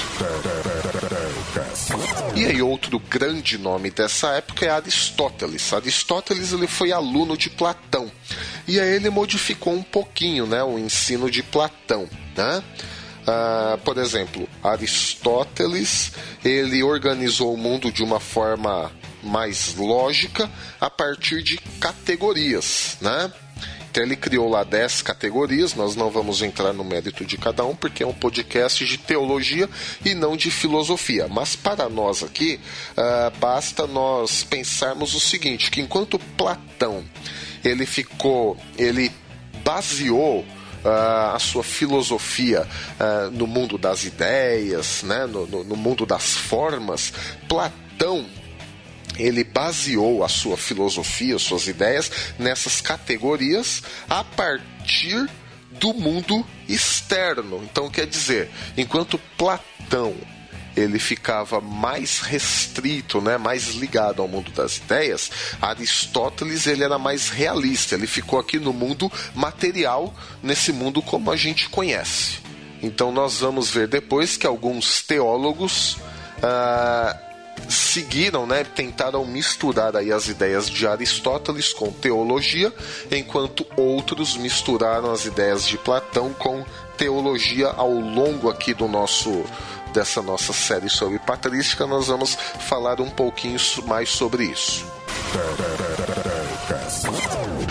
E 2.35 2.45
aí 2.45 2.61
outro 2.61 2.97
grande 2.99 3.57
nome 3.57 3.91
dessa 3.91 4.29
época 4.29 4.65
é 4.65 4.69
Aristóteles. 4.69 5.73
Aristóteles 5.73 6.53
ele 6.53 6.67
foi 6.67 6.93
aluno 6.93 7.35
de 7.35 7.49
Platão. 7.49 8.09
E 8.69 8.79
aí 8.79 8.97
ele 8.97 9.09
modificou 9.09 9.73
um 9.73 9.81
pouquinho 9.81 10.45
né, 10.45 10.61
o 10.61 10.77
ensino 10.77 11.31
de 11.31 11.41
Platão. 11.41 12.07
Né? 12.37 12.63
Uh, 13.21 13.79
por 13.79 13.97
exemplo, 13.97 14.47
Aristóteles 14.63 16.11
ele 16.45 16.83
organizou 16.83 17.51
o 17.51 17.57
mundo 17.57 17.91
de 17.91 18.03
uma 18.03 18.19
forma 18.19 18.91
mais 19.23 19.73
lógica 19.73 20.47
a 20.79 20.87
partir 20.87 21.41
de 21.41 21.57
categorias, 21.79 22.95
né? 23.01 23.33
Então 23.89 24.03
ele 24.03 24.15
criou 24.15 24.47
lá 24.47 24.63
10 24.63 25.01
categorias, 25.01 25.73
nós 25.73 25.95
não 25.95 26.11
vamos 26.11 26.43
entrar 26.43 26.71
no 26.71 26.83
mérito 26.83 27.25
de 27.25 27.37
cada 27.37 27.65
um, 27.65 27.75
porque 27.75 28.03
é 28.03 28.07
um 28.07 28.13
podcast 28.13 28.85
de 28.85 28.99
teologia 28.99 29.67
e 30.05 30.13
não 30.13 30.37
de 30.37 30.51
filosofia. 30.51 31.27
Mas 31.27 31.55
para 31.55 31.89
nós 31.89 32.21
aqui, 32.21 32.59
uh, 32.91 33.35
basta 33.39 33.87
nós 33.87 34.43
pensarmos 34.43 35.15
o 35.15 35.19
seguinte: 35.19 35.71
que 35.71 35.81
enquanto 35.81 36.19
Platão 36.37 37.03
ele 37.63 37.85
ficou, 37.85 38.57
ele 38.77 39.11
baseou 39.63 40.45
Uh, 40.79 41.35
a 41.35 41.39
sua 41.39 41.61
filosofia 41.61 42.65
uh, 42.97 43.29
no 43.31 43.45
mundo 43.45 43.77
das 43.77 44.05
ideias, 44.05 45.03
né, 45.03 45.25
no, 45.25 45.45
no, 45.45 45.61
no, 45.65 45.75
mundo 45.75 46.05
das 46.05 46.37
formas, 46.37 47.11
Platão 47.49 48.25
ele 49.17 49.43
baseou 49.43 50.23
a 50.23 50.29
sua 50.29 50.55
filosofia, 50.55 51.37
suas 51.37 51.67
ideias 51.67 52.09
nessas 52.39 52.79
categorias 52.79 53.83
a 54.09 54.23
partir 54.23 55.29
do 55.71 55.93
mundo 55.93 56.45
externo. 56.67 57.61
Então 57.69 57.89
quer 57.89 58.07
dizer, 58.07 58.49
enquanto 58.77 59.19
Platão 59.37 60.15
ele 60.79 60.99
ficava 60.99 61.59
mais 61.59 62.19
restrito, 62.19 63.21
né, 63.21 63.37
mais 63.37 63.75
ligado 63.75 64.21
ao 64.21 64.27
mundo 64.27 64.51
das 64.51 64.77
ideias, 64.77 65.31
Aristóteles 65.61 66.67
ele 66.67 66.83
era 66.83 66.97
mais 66.97 67.29
realista, 67.29 67.95
ele 67.95 68.07
ficou 68.07 68.39
aqui 68.39 68.59
no 68.59 68.73
mundo 68.73 69.11
material, 69.33 70.13
nesse 70.41 70.71
mundo 70.71 71.01
como 71.01 71.31
a 71.31 71.35
gente 71.35 71.69
conhece. 71.69 72.39
Então 72.81 73.11
nós 73.11 73.39
vamos 73.39 73.69
ver 73.69 73.87
depois 73.87 74.37
que 74.37 74.47
alguns 74.47 75.01
teólogos 75.01 75.97
ah, 76.41 77.15
seguiram, 77.67 78.45
né, 78.45 78.63
tentaram 78.63 79.25
misturar 79.25 79.95
aí 79.95 80.11
as 80.11 80.27
ideias 80.27 80.69
de 80.69 80.87
Aristóteles 80.87 81.73
com 81.73 81.91
teologia, 81.91 82.73
enquanto 83.11 83.65
outros 83.75 84.37
misturaram 84.37 85.11
as 85.11 85.25
ideias 85.25 85.67
de 85.67 85.77
Platão 85.77 86.33
com 86.33 86.63
teologia 86.97 87.67
ao 87.67 87.91
longo 87.91 88.49
aqui 88.49 88.73
do 88.73 88.87
nosso 88.87 89.45
dessa 89.93 90.21
nossa 90.21 90.53
série 90.53 90.89
sobre 90.89 91.19
patrística, 91.19 91.85
nós 91.85 92.07
vamos 92.07 92.35
falar 92.35 93.01
um 93.01 93.09
pouquinho 93.09 93.59
mais 93.85 94.09
sobre 94.09 94.45
isso. 94.45 94.85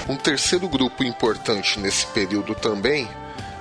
Um 0.09 0.17
terceiro 0.17 0.69
grupo 0.69 1.05
importante 1.05 1.79
nesse 1.79 2.07
período 2.07 2.55
também 2.55 3.09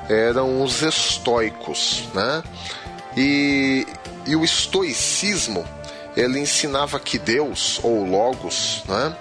eram 0.09 0.61
os 0.61 0.81
estoicos, 0.81 2.03
né? 2.13 2.43
E, 3.15 3.85
e 4.25 4.35
o 4.35 4.43
estoicismo 4.43 5.65
ele 6.15 6.39
ensinava 6.39 6.99
que 6.99 7.19
Deus 7.19 7.79
ou 7.83 8.05
Logos, 8.05 8.83
né? 8.87 9.15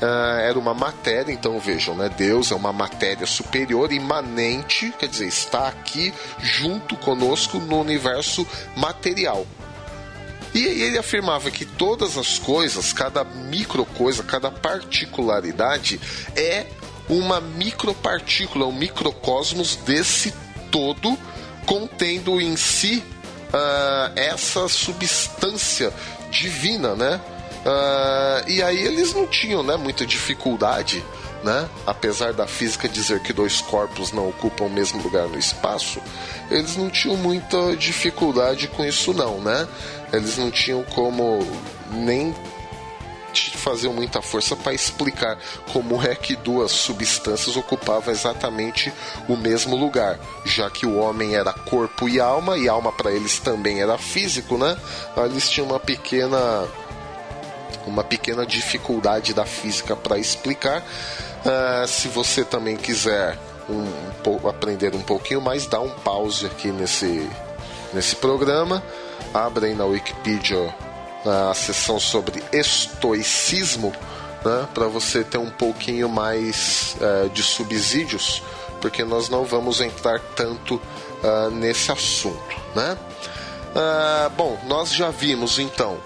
Uh, 0.00 0.38
era 0.40 0.56
uma 0.56 0.74
matéria, 0.74 1.32
então 1.32 1.58
vejam, 1.58 1.96
né? 1.96 2.08
Deus 2.08 2.52
é 2.52 2.54
uma 2.54 2.72
matéria 2.72 3.26
superior, 3.26 3.92
imanente, 3.92 4.94
quer 4.96 5.08
dizer, 5.08 5.26
está 5.26 5.66
aqui 5.66 6.14
junto 6.38 6.96
conosco 6.96 7.58
no 7.58 7.80
universo 7.80 8.46
material. 8.76 9.44
E 10.54 10.64
ele 10.64 10.98
afirmava 10.98 11.50
que 11.50 11.64
todas 11.64 12.16
as 12.16 12.38
coisas, 12.38 12.92
cada 12.92 13.24
micro 13.24 13.84
coisa, 13.84 14.22
cada 14.22 14.50
particularidade 14.50 16.00
é 16.36 16.66
uma 17.08 17.40
micropartícula, 17.40 18.66
um 18.66 18.72
microcosmos 18.72 19.76
desse 19.76 20.32
todo, 20.70 21.18
contendo 21.66 22.40
em 22.40 22.56
si 22.56 23.02
uh, 23.48 24.12
essa 24.14 24.68
substância 24.68 25.92
divina, 26.30 26.94
né? 26.94 27.20
Uh, 27.58 28.48
e 28.48 28.62
aí 28.62 28.82
eles 28.82 29.12
não 29.12 29.26
tinham 29.26 29.62
né, 29.62 29.76
muita 29.76 30.06
dificuldade, 30.06 31.04
né? 31.42 31.68
apesar 31.86 32.32
da 32.32 32.46
física 32.46 32.88
dizer 32.88 33.20
que 33.20 33.32
dois 33.32 33.60
corpos 33.60 34.12
não 34.12 34.28
ocupam 34.28 34.64
o 34.64 34.70
mesmo 34.70 35.02
lugar 35.02 35.26
no 35.28 35.38
espaço, 35.38 36.00
eles 36.50 36.76
não 36.76 36.88
tinham 36.88 37.16
muita 37.16 37.76
dificuldade 37.76 38.68
com 38.68 38.84
isso 38.84 39.12
não, 39.12 39.40
né? 39.40 39.68
Eles 40.12 40.38
não 40.38 40.50
tinham 40.50 40.82
como 40.84 41.46
nem 41.90 42.34
fazer 43.54 43.88
muita 43.88 44.22
força 44.22 44.56
para 44.56 44.72
explicar 44.72 45.38
como 45.72 46.02
é 46.02 46.14
que 46.14 46.34
duas 46.34 46.72
substâncias 46.72 47.56
ocupavam 47.56 48.12
exatamente 48.12 48.92
o 49.28 49.36
mesmo 49.36 49.76
lugar, 49.76 50.18
já 50.44 50.70
que 50.70 50.86
o 50.86 50.96
homem 50.96 51.34
era 51.34 51.52
corpo 51.52 52.08
e 52.08 52.18
alma, 52.18 52.56
e 52.56 52.68
alma 52.68 52.90
para 52.90 53.12
eles 53.12 53.38
também 53.38 53.80
era 53.80 53.98
físico, 53.98 54.56
né? 54.56 54.76
Eles 55.16 55.50
tinham 55.50 55.68
uma 55.68 55.78
pequena 55.78 56.66
uma 57.86 58.04
pequena 58.04 58.46
dificuldade 58.46 59.34
da 59.34 59.44
física 59.44 59.96
para 59.96 60.18
explicar. 60.18 60.82
Uh, 60.82 61.86
se 61.86 62.08
você 62.08 62.44
também 62.44 62.76
quiser 62.76 63.38
um, 63.68 64.30
um, 64.30 64.48
aprender 64.48 64.94
um 64.94 65.02
pouquinho 65.02 65.40
mais, 65.40 65.66
dá 65.66 65.80
um 65.80 65.90
pause 65.90 66.46
aqui 66.46 66.68
nesse, 66.68 67.28
nesse 67.92 68.16
programa. 68.16 68.82
Abra 69.32 69.66
aí 69.66 69.74
na 69.74 69.84
Wikipedia 69.84 70.74
a 71.24 71.52
sessão 71.54 71.98
sobre 71.98 72.42
estoicismo, 72.52 73.92
né, 74.44 74.68
para 74.72 74.86
você 74.86 75.24
ter 75.24 75.38
um 75.38 75.50
pouquinho 75.50 76.08
mais 76.08 76.96
uh, 77.00 77.28
de 77.30 77.42
subsídios, 77.42 78.42
porque 78.80 79.04
nós 79.04 79.28
não 79.28 79.44
vamos 79.44 79.80
entrar 79.80 80.20
tanto 80.36 80.76
uh, 80.76 81.50
nesse 81.50 81.90
assunto. 81.90 82.56
Né? 82.74 82.96
Uh, 83.74 84.30
bom, 84.30 84.58
nós 84.66 84.92
já 84.92 85.10
vimos 85.10 85.58
então 85.58 85.98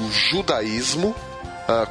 o 0.00 0.12
judaísmo, 0.12 1.14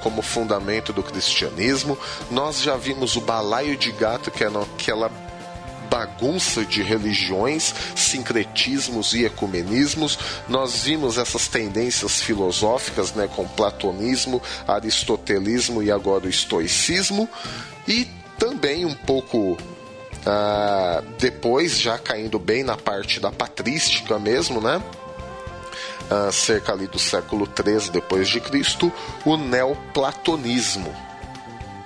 como 0.02 0.22
fundamento 0.22 0.92
do 0.92 1.02
cristianismo. 1.02 1.98
Nós 2.30 2.62
já 2.62 2.76
vimos 2.76 3.16
o 3.16 3.22
balaio 3.22 3.78
de 3.78 3.92
gato, 3.94 4.30
que 4.30 4.44
é 4.44 4.48
aquela 4.48 5.10
bagunça 5.90 6.64
de 6.64 6.84
religiões, 6.84 7.74
sincretismos 7.96 9.14
e 9.14 9.26
ecumenismos. 9.26 10.20
Nós 10.48 10.84
vimos 10.84 11.18
essas 11.18 11.48
tendências 11.48 12.22
filosóficas, 12.22 13.14
né, 13.14 13.30
com 13.34 13.48
platonismo, 13.48 14.42
aristotelismo 14.68 15.82
e 15.82 15.92
agora 15.92 16.26
o 16.26 16.30
estoicismo, 16.30 17.28
e 17.88 18.08
também 18.38 18.86
um 18.86 18.94
pouco 18.94 19.58
ah, 20.26 21.02
depois, 21.18 21.80
já 21.80 21.98
caindo 21.98 22.38
bem 22.38 22.64
na 22.64 22.78
parte 22.78 23.20
da 23.20 23.32
patrística 23.32 24.20
mesmo, 24.20 24.62
né? 24.62 24.82
Ah, 26.10 26.32
cerca 26.32 26.72
ali 26.72 26.88
do 26.88 26.98
século 26.98 27.48
III 27.48 27.92
depois 27.92 28.28
de 28.28 28.40
Cristo, 28.40 28.92
o 29.24 29.38
neoplatonismo. 29.38 30.92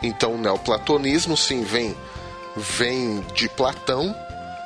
Então, 0.02 0.36
o 0.36 0.38
neoplatonismo 0.38 1.36
sim 1.36 1.64
vem 1.64 1.96
vem 2.56 3.22
de 3.34 3.50
Platão, 3.50 4.16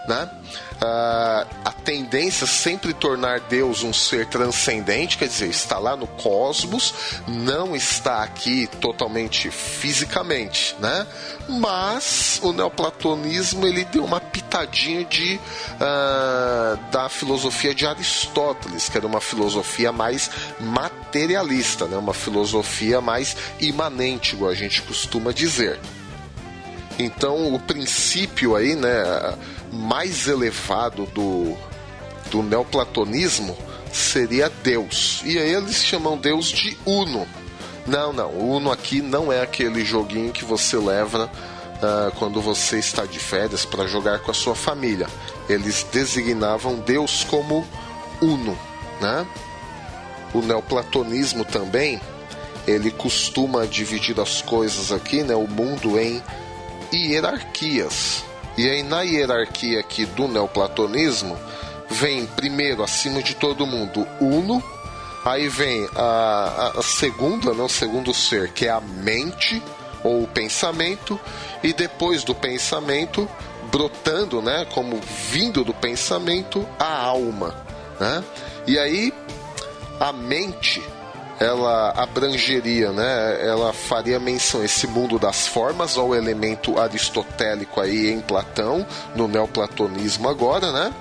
né? 0.08 0.30
Uh, 0.78 1.48
a 1.66 1.72
tendência 1.84 2.46
é 2.46 2.48
sempre 2.48 2.94
tornar 2.94 3.40
Deus 3.42 3.82
um 3.82 3.92
ser 3.92 4.28
transcendente, 4.28 5.18
quer 5.18 5.28
dizer, 5.28 5.50
está 5.50 5.80
lá 5.80 5.96
no 5.96 6.06
cosmos, 6.06 6.94
não 7.28 7.76
está 7.76 8.22
aqui 8.22 8.68
totalmente 8.80 9.50
fisicamente, 9.50 10.76
né? 10.80 11.08
Mas 11.50 12.40
o 12.44 12.54
neoplatonismo 12.54 13.66
ele 13.66 13.86
deu 13.86 14.06
uma 14.06 14.22
pitadinha 14.22 15.04
de 15.04 15.40
uh, 15.76 16.92
da 16.92 17.10
filosofia 17.10 17.74
de 17.74 17.88
Aristóteles, 17.88 18.88
que 18.88 18.98
era 18.98 19.08
uma 19.08 19.22
filosofia 19.22 19.92
mais 19.92 20.30
materialista, 20.60 21.88
né? 21.88 21.98
Uma 21.98 22.14
filosofia 22.14 23.02
mais 23.02 23.36
imanente, 23.60 24.36
igual 24.36 24.52
a 24.52 24.56
gente 24.56 24.84
costuma 24.84 25.32
dizer. 25.32 25.80
Então, 27.00 27.54
o 27.54 27.60
princípio 27.60 28.56
aí, 28.56 28.76
né, 28.76 28.90
mais 29.78 30.28
elevado 30.28 31.06
do, 31.08 31.56
do 32.32 32.44
neoplatonismo 32.44 33.58
seria 33.92 34.50
Deus. 34.64 35.22
E 35.24 35.38
aí 35.38 35.54
eles 35.54 35.84
chamam 35.84 36.18
Deus 36.18 36.48
de 36.48 36.78
Uno. 36.86 37.28
Não, 37.86 38.12
não, 38.12 38.32
Uno 38.32 38.72
aqui 38.72 39.02
não 39.02 39.32
é 39.32 39.42
aquele 39.42 39.86
joguinho 39.86 40.34
que 40.34 40.44
você 40.44 40.76
leva 40.76 41.32
uh, 41.78 42.12
quando 42.18 42.42
você 42.42 42.80
está 42.80 43.06
de 43.06 43.20
férias 43.20 43.66
para 43.66 43.88
jogar 43.88 44.20
com 44.20 44.32
a 44.32 44.34
sua 44.34 44.56
família. 44.56 45.08
Eles 45.48 45.86
designavam 45.92 46.76
Deus 46.76 47.24
como 47.24 47.66
Uno, 48.22 48.58
né? 49.00 49.26
O 50.34 50.42
neoplatonismo 50.42 51.46
também, 51.46 52.02
ele 52.68 52.92
costuma 52.92 53.66
dividir 53.66 54.20
as 54.20 54.42
coisas 54.42 54.92
aqui, 54.92 55.24
né, 55.24 55.34
o 55.34 55.48
mundo 55.48 55.98
em 55.98 56.22
hierarquias. 56.94 58.24
E 58.58 58.70
aí, 58.70 58.82
na 58.82 59.02
hierarquia 59.02 59.80
aqui 59.80 60.06
do 60.06 60.28
neoplatonismo, 60.28 61.38
vem 61.90 62.26
primeiro, 62.26 62.84
acima 62.84 63.22
de 63.22 63.36
todo 63.36 63.68
mundo, 63.68 64.08
Uno, 64.20 64.64
aí 65.24 65.48
vem 65.48 65.88
a, 65.96 66.74
a, 66.78 66.82
segunda, 66.82 67.54
não, 67.54 67.64
né, 67.64 67.70
segundo 67.70 68.14
ser, 68.14 68.52
que 68.52 68.66
é 68.66 68.70
a 68.70 68.82
mente 68.82 69.62
ou 70.04 70.24
o 70.24 70.28
pensamento, 70.28 71.20
e 71.64 71.74
depois 71.74 72.24
do 72.24 72.34
pensamento, 72.34 73.30
brotando, 73.72 74.42
né, 74.42 74.66
como 74.74 75.00
vindo 75.30 75.64
do 75.64 75.74
pensamento, 75.74 76.68
a 76.80 77.04
alma, 77.04 77.56
né? 78.00 78.24
E 78.66 78.78
aí 78.78 79.14
a 80.00 80.12
mente 80.12 80.82
ela 81.40 81.92
abrangeria, 81.96 82.92
né? 82.92 83.46
Ela 83.46 83.72
faria 83.74 84.20
menção 84.20 84.62
a 84.62 84.66
esse 84.66 84.88
mundo 84.88 85.20
das 85.20 85.48
formas, 85.48 85.98
ao 85.98 86.16
elemento 86.16 86.80
aristotélico 86.80 87.80
aí 87.80 88.12
em 88.12 88.22
Platão, 88.22 88.86
no 89.16 89.28
neoplatonismo 89.28 90.28
agora, 90.28 90.72
né? 90.72 90.94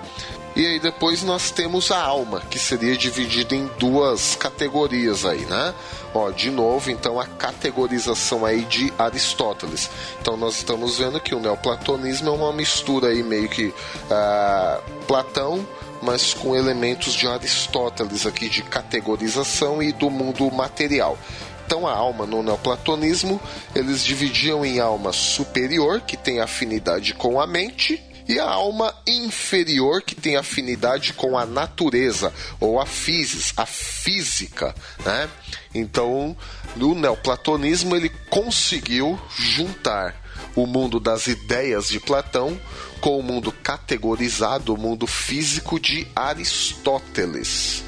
E 0.55 0.67
aí 0.67 0.81
depois 0.81 1.23
nós 1.23 1.51
temos 1.51 1.91
a 1.91 2.01
alma, 2.01 2.41
que 2.41 2.59
seria 2.59 2.97
dividida 2.97 3.55
em 3.55 3.67
duas 3.79 4.35
categorias 4.37 5.27
aí, 5.27 5.45
né? 5.45 5.75
Ó, 6.15 6.31
de 6.31 6.51
novo, 6.51 6.91
então 6.91 7.21
a 7.21 7.27
categorização 7.27 8.43
aí 8.43 8.63
de 8.63 8.91
Aristóteles. 8.99 9.91
Então 10.19 10.35
nós 10.35 10.57
estamos 10.57 10.97
vendo 10.97 11.21
que 11.21 11.35
o 11.35 11.41
neoplatonismo 11.41 12.31
é 12.31 12.33
uma 12.33 12.55
mistura 12.55 13.09
aí 13.09 13.23
meio 13.23 13.51
que 13.51 13.67
uh, 13.67 14.83
Platão 15.07 15.67
mas 16.07 16.33
com 16.33 16.55
elementos 16.55 17.15
de 17.15 17.27
Aristóteles 17.27 18.25
aqui 18.25 18.49
de 18.49 18.63
categorização 18.63 19.83
e 19.83 19.93
do 19.93 20.09
mundo 20.09 20.49
material. 20.53 21.19
Então 21.67 21.85
a 21.85 21.93
alma 21.93 22.25
no 22.25 22.45
neoplatonismo 22.45 23.41
eles 23.75 24.05
dividiam 24.05 24.65
em 24.65 24.79
alma 24.79 25.13
superior, 25.13 26.01
que 26.01 26.17
tem 26.17 26.39
afinidade 26.39 27.13
com 27.13 27.41
a 27.41 27.47
mente, 27.47 28.01
e 28.29 28.39
a 28.39 28.49
alma 28.49 28.95
inferior 29.05 30.01
que 30.01 30.15
tem 30.15 30.37
afinidade 30.37 31.13
com 31.13 31.37
a 31.37 31.45
natureza 31.45 32.33
ou 32.61 32.81
a 32.81 32.87
physis, 32.87 33.53
a 33.57 33.67
física, 33.67 34.75
né? 35.05 35.29
Então, 35.75 36.37
no 36.77 36.95
neoplatonismo 36.95 37.97
ele 37.97 38.11
conseguiu 38.31 39.21
juntar 39.37 40.26
o 40.57 40.67
mundo 40.67 40.99
das 40.99 41.27
ideias 41.27 41.89
de 41.89 42.01
Platão 42.01 42.59
com 43.01 43.19
o 43.19 43.23
mundo 43.23 43.53
categorizado, 43.53 44.75
o 44.75 44.79
mundo 44.79 45.07
físico 45.07 45.79
de 45.79 46.09
Aristóteles. 46.17 47.85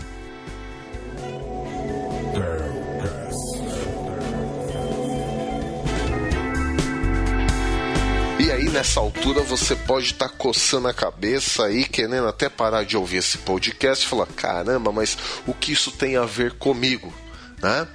E 8.38 8.52
aí, 8.52 8.68
nessa 8.68 9.00
altura, 9.00 9.42
você 9.42 9.74
pode 9.74 10.12
estar 10.12 10.28
tá 10.28 10.34
coçando 10.36 10.88
a 10.88 10.94
cabeça 10.94 11.64
aí, 11.64 11.84
querendo 11.84 12.28
até 12.28 12.48
parar 12.48 12.84
de 12.84 12.96
ouvir 12.96 13.16
esse 13.16 13.38
podcast 13.38 14.04
e 14.04 14.08
falar: 14.08 14.26
caramba, 14.26 14.92
mas 14.92 15.18
o 15.46 15.54
que 15.54 15.72
isso 15.72 15.90
tem 15.90 16.16
a 16.16 16.24
ver 16.24 16.52
comigo? 16.52 17.12
Né? 17.60 17.88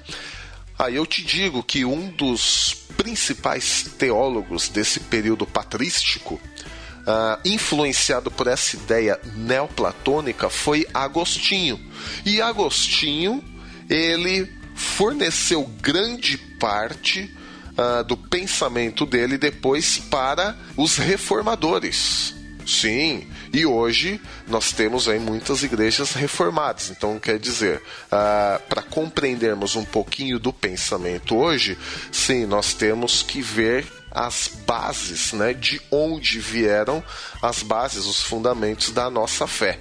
Aí 0.78 0.96
eu 0.96 1.06
te 1.06 1.24
digo 1.24 1.64
que 1.64 1.86
um 1.86 2.10
dos 2.10 2.83
principais 2.98 3.86
teólogos 3.98 4.70
desse 4.70 5.00
período 5.00 5.46
patrístico, 5.46 6.36
uh, 6.36 7.40
influenciado 7.46 8.32
por 8.32 8.48
essa 8.48 8.76
ideia 8.76 9.20
neoplatônica, 9.36 10.50
foi 10.50 10.88
Agostinho. 10.94 11.80
E 12.26 12.42
Agostinho, 12.42 13.44
ele 13.90 14.52
forneceu 14.76 15.64
grande 15.82 16.38
parte 16.38 17.34
uh, 17.78 18.04
do 18.04 18.18
pensamento 18.18 19.06
dele 19.06 19.38
depois 19.38 19.98
para 20.00 20.58
os 20.78 20.98
reformadores. 20.98 22.43
Sim, 22.66 23.28
e 23.52 23.66
hoje 23.66 24.22
nós 24.48 24.72
temos 24.72 25.08
aí 25.08 25.20
muitas 25.20 25.64
igrejas 25.64 26.14
reformadas. 26.14 26.90
Então, 26.90 27.20
quer 27.20 27.38
dizer, 27.38 27.82
uh, 28.08 28.62
para 28.70 28.82
compreendermos 28.82 29.76
um 29.76 29.86
pouquinho 29.86 30.40
do 30.40 30.54
pensamento 30.54 31.36
hoje, 31.36 31.78
sim, 32.12 32.46
nós 32.46 32.74
temos 32.74 33.22
que 33.22 33.42
ver 33.42 33.86
as 34.14 34.48
bases, 34.68 35.34
né, 35.34 35.54
de 35.54 35.82
onde 35.90 36.40
vieram 36.40 37.04
as 37.42 37.64
bases, 37.64 38.06
os 38.06 38.22
fundamentos 38.22 38.92
da 38.92 39.10
nossa 39.10 39.48
fé. 39.48 39.80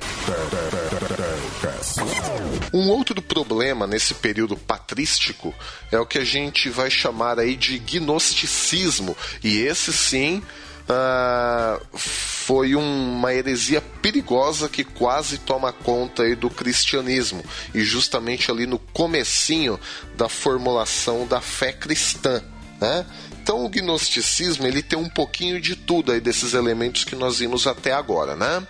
Um 2.73 2.89
outro 2.89 3.21
problema 3.21 3.87
nesse 3.87 4.15
período 4.15 4.57
patrístico 4.57 5.55
é 5.91 5.99
o 5.99 6.07
que 6.07 6.17
a 6.17 6.25
gente 6.25 6.71
vai 6.71 6.91
chamar 6.91 7.39
aí 7.39 7.55
de 7.55 7.79
gnosticismo, 7.79 9.15
e 9.45 9.59
esse 9.59 9.93
sim 9.93 10.43
uh, 10.89 11.87
foi 11.99 12.75
uma 12.75 13.33
heresia 13.33 13.81
perigosa 13.81 14.69
que 14.69 14.85
quase 14.85 15.39
toma 15.39 15.73
conta 15.73 16.25
aí 16.25 16.35
do 16.35 16.51
cristianismo 16.51 17.45
e 17.75 17.83
justamente 17.85 18.51
ali 18.51 18.67
no 18.67 18.79
comecinho 18.79 19.79
da 20.17 20.29
formulação 20.29 21.27
da 21.27 21.41
fé 21.41 21.73
cristã, 21.73 22.43
né? 22.81 23.07
Então 23.43 23.65
o 23.65 23.69
gnosticismo 23.69 24.67
ele 24.67 24.83
tem 24.83 24.99
um 24.99 25.09
pouquinho 25.09 25.61
de 25.61 25.75
tudo 25.75 26.13
aí 26.13 26.21
desses 26.21 26.55
elementos 26.55 27.05
que 27.05 27.17
nós 27.17 27.41
vimos 27.41 27.67
até 27.67 27.93
agora, 27.93 28.37
né? 28.37 28.67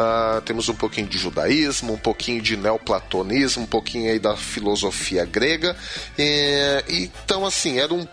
Uh, 0.00 0.40
temos 0.42 0.68
um 0.68 0.74
pouquinho 0.74 1.06
de 1.06 1.18
judaísmo, 1.18 1.92
um 1.92 1.98
pouquinho 1.98 2.40
de 2.40 2.56
neoplatonismo, 2.56 3.64
um 3.64 3.66
pouquinho 3.66 4.10
aí 4.10 4.18
da 4.18 4.34
filosofia 4.34 5.26
grega. 5.26 5.76
E, 6.18 6.82
então, 6.88 7.44
assim, 7.44 7.78
era 7.78 7.92
um 7.92 8.06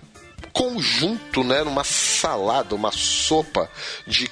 conjunto, 0.57 1.43
né, 1.43 1.61
uma 1.61 1.83
salada, 1.83 2.73
uma 2.73 2.91
sopa 2.91 3.69
de 4.07 4.27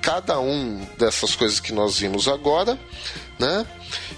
cada 0.00 0.40
um 0.40 0.84
dessas 0.98 1.36
coisas 1.36 1.60
que 1.60 1.72
nós 1.72 2.00
vimos 2.00 2.26
agora, 2.26 2.76
né? 3.38 3.64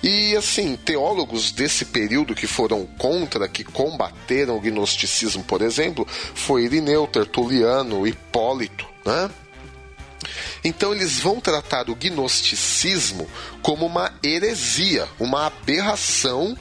E 0.02 0.34
assim, 0.34 0.74
teólogos 0.74 1.52
desse 1.52 1.84
período 1.84 2.34
que 2.34 2.46
foram 2.46 2.86
contra, 2.98 3.46
que 3.46 3.62
combateram 3.62 4.56
o 4.56 4.60
gnosticismo, 4.60 5.44
por 5.44 5.60
exemplo, 5.60 6.08
foi 6.08 6.64
Irineu, 6.64 7.06
Tertuliano, 7.06 8.06
Hipólito, 8.06 8.86
né? 9.04 9.30
Então 10.64 10.94
eles 10.94 11.20
vão 11.20 11.38
tratar 11.38 11.90
o 11.90 11.94
gnosticismo 11.94 13.28
como 13.60 13.84
uma 13.84 14.10
heresia, 14.24 15.06
uma 15.20 15.44
aberração 15.46 16.56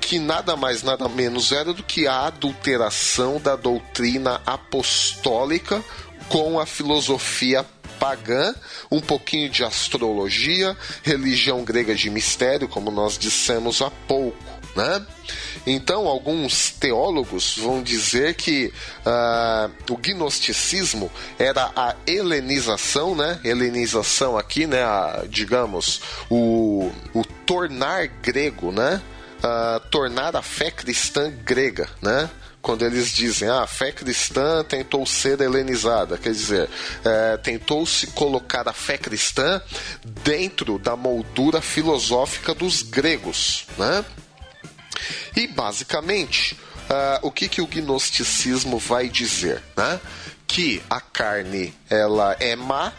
que 0.00 0.18
nada 0.18 0.56
mais 0.56 0.82
nada 0.82 1.08
menos 1.08 1.52
era 1.52 1.72
do 1.72 1.82
que 1.82 2.06
a 2.06 2.26
adulteração 2.26 3.40
da 3.40 3.56
doutrina 3.56 4.40
apostólica 4.46 5.82
com 6.28 6.58
a 6.60 6.66
filosofia 6.66 7.64
pagã, 7.98 8.54
um 8.90 9.00
pouquinho 9.00 9.50
de 9.50 9.64
astrologia, 9.64 10.76
religião 11.02 11.64
grega 11.64 11.94
de 11.94 12.08
mistério, 12.08 12.68
como 12.68 12.90
nós 12.90 13.18
dissemos 13.18 13.82
há 13.82 13.90
pouco. 13.90 14.36
Né? 14.76 15.04
Então, 15.66 16.06
alguns 16.06 16.70
teólogos 16.70 17.56
vão 17.58 17.82
dizer 17.82 18.34
que 18.34 18.72
uh, 19.04 19.92
o 19.92 19.96
gnosticismo 19.96 21.10
era 21.38 21.72
a 21.74 21.96
helenização, 22.06 23.14
né? 23.14 23.40
Helenização 23.42 24.38
aqui, 24.38 24.66
né? 24.66 24.82
A, 24.84 25.24
digamos, 25.28 26.00
o, 26.30 26.92
o 27.12 27.24
tornar 27.44 28.06
grego, 28.06 28.70
né? 28.70 29.02
Uh, 29.38 29.80
tornar 29.88 30.34
a 30.34 30.42
fé 30.42 30.70
cristã 30.70 31.30
grega, 31.44 31.88
né? 32.02 32.28
quando 32.60 32.84
eles 32.84 33.12
dizem 33.12 33.48
ah, 33.48 33.62
a 33.62 33.66
fé 33.66 33.92
cristã 33.92 34.64
tentou 34.64 35.06
ser 35.06 35.40
helenizada, 35.40 36.18
quer 36.18 36.32
dizer, 36.32 36.68
é, 37.04 37.36
tentou 37.36 37.86
se 37.86 38.08
colocar 38.08 38.68
a 38.68 38.72
fé 38.72 38.98
cristã 38.98 39.62
dentro 40.04 40.78
da 40.78 40.96
moldura 40.96 41.62
filosófica 41.62 42.52
dos 42.54 42.82
gregos, 42.82 43.64
né? 43.78 44.04
E 45.36 45.46
basicamente, 45.46 46.54
uh, 46.90 47.26
o 47.26 47.30
que, 47.30 47.48
que 47.48 47.62
o 47.62 47.66
gnosticismo 47.66 48.78
vai 48.78 49.08
dizer, 49.08 49.62
né? 49.76 50.00
Que 50.46 50.82
a 50.90 51.00
carne 51.00 51.72
ela 51.88 52.36
é 52.40 52.56
má 52.56 52.92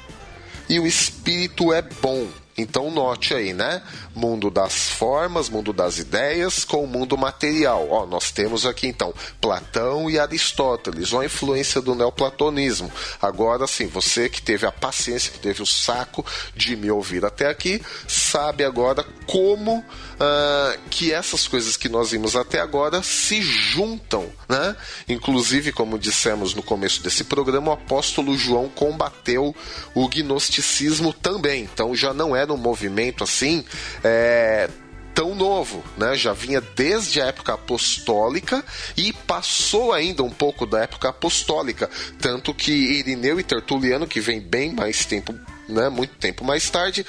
e 0.70 0.80
o 0.80 0.88
espírito 0.88 1.74
é 1.74 1.82
bom. 1.82 2.28
Então 2.60 2.92
note 2.92 3.34
aí, 3.34 3.54
né? 3.54 3.82
Mundo 4.14 4.52
das 4.52 4.90
formas, 4.90 5.50
mundo 5.50 5.72
das 5.72 5.98
ideias 5.98 6.66
com 6.66 6.84
o 6.84 6.88
mundo 6.88 7.18
material. 7.18 7.88
Ó, 7.90 8.06
nós 8.06 8.32
temos 8.32 8.66
aqui 8.66 8.88
então 8.88 9.14
Platão 9.40 10.10
e 10.10 10.20
Aristóteles, 10.20 11.14
uma 11.14 11.26
influência 11.26 11.82
do 11.82 11.96
neoplatonismo. 11.96 12.92
Agora 13.22 13.66
sim, 13.66 13.88
você 13.88 14.28
que 14.28 14.42
teve 14.42 14.66
a 14.66 14.72
paciência, 14.72 15.32
que 15.32 15.40
teve 15.40 15.62
o 15.62 15.66
saco 15.66 16.26
de 16.56 16.76
me 16.76 16.92
ouvir 16.92 17.24
até 17.24 17.48
aqui, 17.48 17.82
sabe 18.08 18.64
agora 18.64 19.06
como 19.26 19.84
uh, 20.20 20.80
que 20.90 21.12
essas 21.12 21.48
coisas 21.48 21.78
que 21.78 21.90
nós 21.90 22.12
vimos 22.12 22.36
até 22.36 22.60
agora 22.60 23.02
se 23.02 23.42
juntam, 23.42 24.30
né? 24.48 24.76
Inclusive, 25.08 25.72
como 25.72 25.98
dissemos 25.98 26.54
no 26.54 26.62
começo 26.62 27.02
desse 27.02 27.24
programa, 27.24 27.72
o 27.72 27.74
apóstolo 27.74 28.38
João 28.38 28.70
combateu 28.70 29.56
o 29.96 30.08
gnosticismo 30.08 31.14
também. 31.14 31.64
Então 31.64 31.96
já 31.96 32.14
não 32.14 32.36
era 32.36 32.54
um 32.54 32.58
movimento 32.58 33.24
assim 33.24 33.64
é, 34.04 34.70
tão 35.14 35.36
novo, 35.36 35.84
né? 35.98 36.16
Já 36.16 36.34
vinha 36.34 36.62
desde 36.62 37.22
a 37.22 37.26
época 37.26 37.54
apostólica 37.54 38.64
e 38.96 39.12
passou 39.12 39.92
ainda 39.92 40.24
um 40.24 40.30
pouco 40.30 40.66
da 40.66 40.82
época 40.84 41.10
apostólica, 41.10 41.90
tanto 42.22 42.54
que 42.54 42.72
Irineu 42.72 43.40
e 43.40 43.44
Tertuliano, 43.44 44.08
que 44.08 44.22
vem 44.22 44.40
bem 44.40 44.74
mais 44.74 45.06
tempo, 45.06 45.34
né, 45.68 45.90
muito 45.90 46.16
tempo 46.16 46.44
mais 46.44 46.70
tarde, 46.70 47.06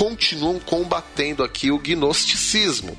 continuam 0.00 0.58
combatendo 0.58 1.44
aqui 1.44 1.70
o 1.70 1.78
gnosticismo. 1.78 2.96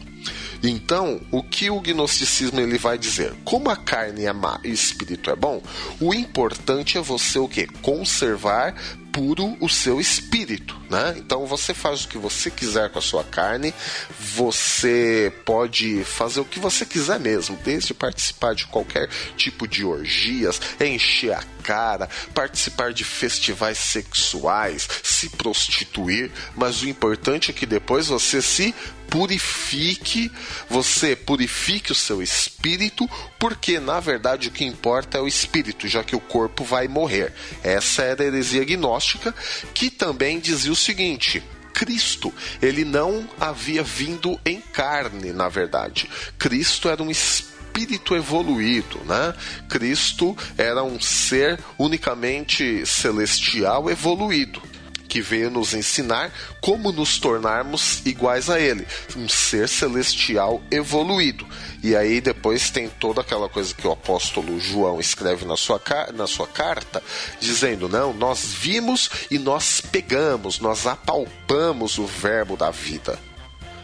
Então, 0.62 1.20
o 1.32 1.41
que 1.41 1.68
o 1.68 1.80
gnosticismo 1.80 2.60
ele 2.60 2.78
vai 2.78 2.95
dizer? 2.95 3.34
Como 3.43 3.72
a 3.72 3.76
carne 3.76 4.26
é 4.26 4.32
má 4.32 4.60
e 4.64 4.70
o 4.70 4.74
espírito 4.74 5.32
é 5.32 5.36
bom, 5.36 5.64
o 5.99 6.14
importante 6.14 6.99
é 6.99 7.02
você 7.02 7.39
o 7.39 7.47
que? 7.47 7.66
Conservar 7.82 8.76
puro 9.12 9.57
o 9.59 9.70
seu 9.70 9.99
espírito, 9.99 10.80
né? 10.89 11.16
Então 11.18 11.45
você 11.45 11.74
faz 11.74 12.03
o 12.03 12.07
que 12.07 12.18
você 12.18 12.49
quiser 12.49 12.89
com 12.89 12.99
a 12.99 13.01
sua 13.01 13.24
carne, 13.24 13.74
você 14.20 15.32
pode 15.45 16.03
fazer 16.03 16.39
o 16.39 16.45
que 16.45 16.59
você 16.59 16.86
quiser 16.86 17.20
mesmo, 17.20 17.57
desde 17.64 17.93
participar 17.93 18.55
de 18.55 18.66
qualquer 18.68 19.09
tipo 19.36 19.68
de 19.68 19.86
orgias, 19.86 20.59
encher 20.80 21.34
a 21.34 21.43
cara, 21.62 22.09
participar 22.34 22.91
de 22.91 23.03
festivais 23.03 23.78
sexuais, 23.78 24.88
se 25.03 25.30
prostituir, 25.30 26.32
mas 26.55 26.82
o 26.82 26.89
importante 26.89 27.51
é 27.51 27.53
que 27.53 27.66
depois 27.66 28.07
você 28.07 28.41
se 28.41 28.74
purifique, 29.12 30.32
você 30.70 31.18
purifique 31.18 31.91
o 31.91 31.95
seu 31.95 32.24
espírito, 32.24 33.07
porque 33.38 33.78
na 33.78 33.99
verdade 33.99 34.47
o 34.47 34.51
que 34.51 34.64
importa 34.64 35.18
é 35.18 35.22
o 35.22 35.28
espírito, 35.28 35.86
já 35.86 36.01
que 36.01 36.16
o 36.16 36.20
corpo 36.20 36.64
vai 36.64 36.88
morrer. 36.88 37.34
Essa 37.62 38.03
era 38.03 38.24
a 38.24 38.26
heresia 38.26 38.64
gnóstica, 38.64 39.36
que 39.74 39.89
também 39.89 40.39
dizia 40.39 40.72
o 40.72 40.76
seguinte: 40.78 41.43
Cristo, 41.74 42.34
ele 42.62 42.86
não 42.86 43.30
havia 43.38 43.84
vindo 43.84 44.39
em 44.45 44.62
carne, 44.62 45.34
na 45.34 45.49
verdade. 45.49 46.09
Cristo 46.39 46.88
era 46.88 47.03
um 47.03 47.12
espírito 47.12 48.16
evoluído, 48.16 48.99
né? 49.03 49.34
Cristo 49.68 50.38
era 50.57 50.84
um 50.84 51.01
ser 51.01 51.59
unicamente 51.78 52.86
celestial 52.86 53.89
evoluído 53.89 54.71
que 55.12 55.22
veio 55.22 55.51
nos 55.51 55.74
ensinar 55.74 56.32
como 56.62 56.89
nos 56.89 57.20
tornarmos 57.20 58.01
iguais 58.05 58.49
a 58.49 58.62
ele, 58.62 58.88
um 59.18 59.28
ser 59.28 59.68
celestial 59.68 60.64
evoluído. 60.72 61.45
E 61.84 61.97
aí 61.97 62.22
depois 62.22 62.70
tem 62.70 62.88
toda 62.88 63.20
aquela 63.20 63.49
coisa 63.49 63.74
que 63.76 63.86
o 63.86 63.91
apóstolo 63.91 64.57
João 64.57 65.01
escreve 65.01 65.43
na 65.43 65.57
sua, 65.57 65.82
na 66.14 66.28
sua 66.28 66.47
carta, 66.47 67.03
dizendo: 67.41 67.89
não, 67.89 68.14
nós 68.14 68.53
vimos 68.53 69.09
e 69.30 69.38
nós 69.38 69.82
pegamos, 69.82 70.62
nós 70.62 70.88
apalpamos 70.88 71.97
o 71.97 72.05
verbo 72.05 72.55
da 72.55 72.72
vida. 72.72 73.20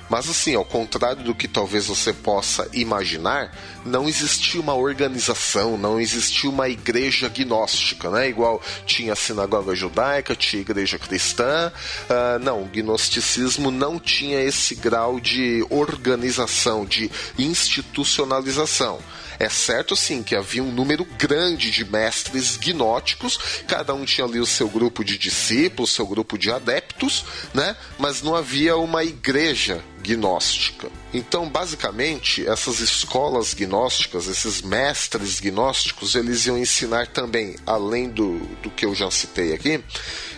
Mas 0.09 0.29
assim, 0.29 0.55
ao 0.55 0.63
contrário 0.63 1.23
do 1.23 1.35
que 1.35 1.47
talvez 1.47 1.87
você 1.87 2.13
possa 2.13 2.67
imaginar, 2.73 3.51
não 3.85 4.07
existia 4.07 4.59
uma 4.59 4.73
organização, 4.73 5.77
não 5.77 5.99
existia 5.99 6.49
uma 6.49 6.69
igreja 6.69 7.29
gnóstica, 7.29 8.09
né? 8.09 8.29
Igual 8.29 8.61
tinha 8.85 9.13
a 9.13 9.15
sinagoga 9.15 9.75
judaica, 9.75 10.35
tinha 10.35 10.61
a 10.61 10.65
igreja 10.65 10.97
cristã. 10.97 11.71
Uh, 12.09 12.39
não, 12.39 12.63
o 12.63 12.65
gnosticismo 12.65 13.69
não 13.69 13.99
tinha 13.99 14.39
esse 14.39 14.75
grau 14.75 15.19
de 15.19 15.65
organização, 15.69 16.85
de 16.85 17.11
institucionalização. 17.37 18.99
É 19.39 19.49
certo 19.49 19.95
sim 19.95 20.23
que 20.23 20.35
havia 20.35 20.63
um 20.63 20.71
número 20.71 21.05
grande 21.17 21.69
de 21.69 21.85
mestres 21.85 22.57
gnóticos, 22.57 23.37
cada 23.67 23.93
um 23.93 24.05
tinha 24.05 24.25
ali 24.25 24.39
o 24.39 24.45
seu 24.45 24.67
grupo 24.67 25.03
de 25.03 25.17
discípulos, 25.17 25.91
seu 25.91 26.07
grupo 26.07 26.37
de 26.37 26.51
adeptos, 26.51 27.25
né? 27.53 27.75
Mas 27.99 28.21
não 28.21 28.35
havia 28.35 28.75
uma 28.77 29.03
igreja 29.03 29.83
gnóstica. 30.01 30.89
Então, 31.13 31.49
basicamente, 31.49 32.47
essas 32.47 32.79
escolas 32.79 33.53
gnósticas, 33.53 34.27
esses 34.27 34.61
mestres 34.61 35.39
gnósticos, 35.39 36.15
eles 36.15 36.45
iam 36.45 36.57
ensinar 36.57 37.07
também, 37.07 37.55
além 37.65 38.09
do, 38.09 38.39
do 38.61 38.69
que 38.69 38.85
eu 38.85 38.95
já 38.95 39.09
citei 39.11 39.53
aqui, 39.53 39.83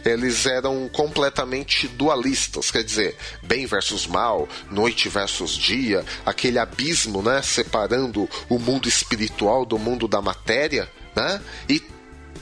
eles 0.05 0.45
eram 0.45 0.89
completamente 0.89 1.87
dualistas, 1.87 2.71
quer 2.71 2.83
dizer, 2.83 3.17
bem 3.43 3.65
versus 3.65 4.07
mal, 4.07 4.47
noite 4.69 5.09
versus 5.09 5.51
dia, 5.51 6.05
aquele 6.25 6.59
abismo, 6.59 7.21
né, 7.21 7.41
separando 7.41 8.29
o 8.49 8.59
mundo 8.59 8.87
espiritual 8.87 9.65
do 9.65 9.77
mundo 9.77 10.07
da 10.07 10.21
matéria, 10.21 10.89
né? 11.15 11.41
E 11.67 11.81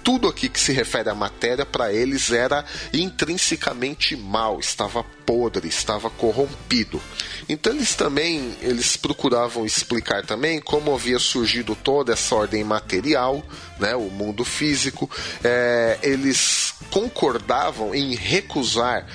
tudo 0.08 0.30
aqui 0.30 0.48
que 0.48 0.58
se 0.58 0.72
refere 0.72 1.10
à 1.10 1.14
matéria 1.14 1.66
para 1.66 1.92
eles 1.92 2.32
era 2.32 2.64
intrinsecamente 2.94 4.16
mal, 4.16 4.58
estava 4.58 5.04
podre, 5.26 5.68
estava 5.68 6.10
corrompido. 6.10 7.02
Então 7.50 7.74
eles 7.74 7.94
também 7.94 8.56
eles 8.62 8.96
procuravam 8.96 9.66
explicar 9.66 10.26
também 10.26 10.62
como 10.62 10.96
havia 10.96 11.20
surgido 11.20 11.76
toda 11.76 12.14
essa 12.14 12.34
ordem 12.34 12.64
material, 12.64 13.44
né, 13.80 13.98
o 13.98 14.10
mundo 14.10 14.46
físico. 14.46 15.12
É, 15.44 16.00
eles 16.02 16.74
concordavam 16.92 17.94
em 17.94 18.16
recusar 18.16 19.06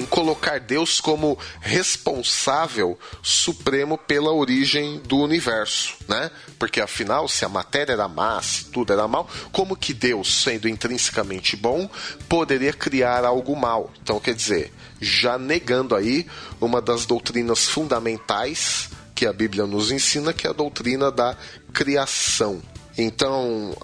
em 0.00 0.06
colocar 0.06 0.58
Deus 0.58 0.98
como 0.98 1.38
responsável 1.60 2.98
supremo 3.22 3.98
pela 3.98 4.32
origem 4.32 4.98
do 5.00 5.18
universo, 5.18 5.94
né? 6.08 6.30
Porque 6.58 6.80
afinal, 6.80 7.28
se 7.28 7.44
a 7.44 7.48
matéria 7.48 7.92
era 7.92 8.08
má, 8.08 8.40
se 8.40 8.64
tudo 8.66 8.92
era 8.92 9.06
mal, 9.06 9.28
como 9.52 9.76
que 9.76 9.92
Deus, 9.92 10.42
sendo 10.42 10.68
intrinsecamente 10.68 11.54
bom, 11.54 11.88
poderia 12.28 12.72
criar 12.72 13.24
algo 13.24 13.54
mal? 13.54 13.92
Então, 14.02 14.18
quer 14.18 14.34
dizer, 14.34 14.72
já 15.00 15.36
negando 15.36 15.94
aí 15.94 16.26
uma 16.60 16.80
das 16.80 17.04
doutrinas 17.04 17.66
fundamentais 17.66 18.88
que 19.14 19.26
a 19.26 19.32
Bíblia 19.32 19.66
nos 19.66 19.90
ensina, 19.90 20.32
que 20.32 20.46
é 20.46 20.50
a 20.50 20.54
doutrina 20.54 21.10
da 21.10 21.36
criação. 21.74 22.62
Então, 22.96 23.76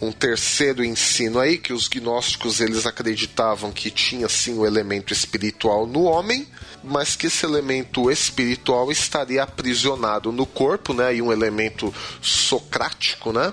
um 0.00 0.10
terceiro 0.10 0.84
ensino 0.84 1.38
aí 1.38 1.58
que 1.58 1.72
os 1.72 1.88
gnósticos 1.88 2.60
eles 2.60 2.86
acreditavam 2.86 3.70
que 3.70 3.90
tinha 3.90 4.28
sim 4.28 4.58
o 4.58 4.66
elemento 4.66 5.12
espiritual 5.12 5.86
no 5.86 6.04
homem, 6.04 6.46
mas 6.82 7.16
que 7.16 7.26
esse 7.26 7.44
elemento 7.44 8.10
espiritual 8.10 8.90
estaria 8.90 9.42
aprisionado 9.42 10.32
no 10.32 10.46
corpo, 10.46 10.94
né? 10.94 11.14
E 11.14 11.20
um 11.20 11.30
elemento 11.30 11.92
socrático, 12.22 13.32
né? 13.32 13.52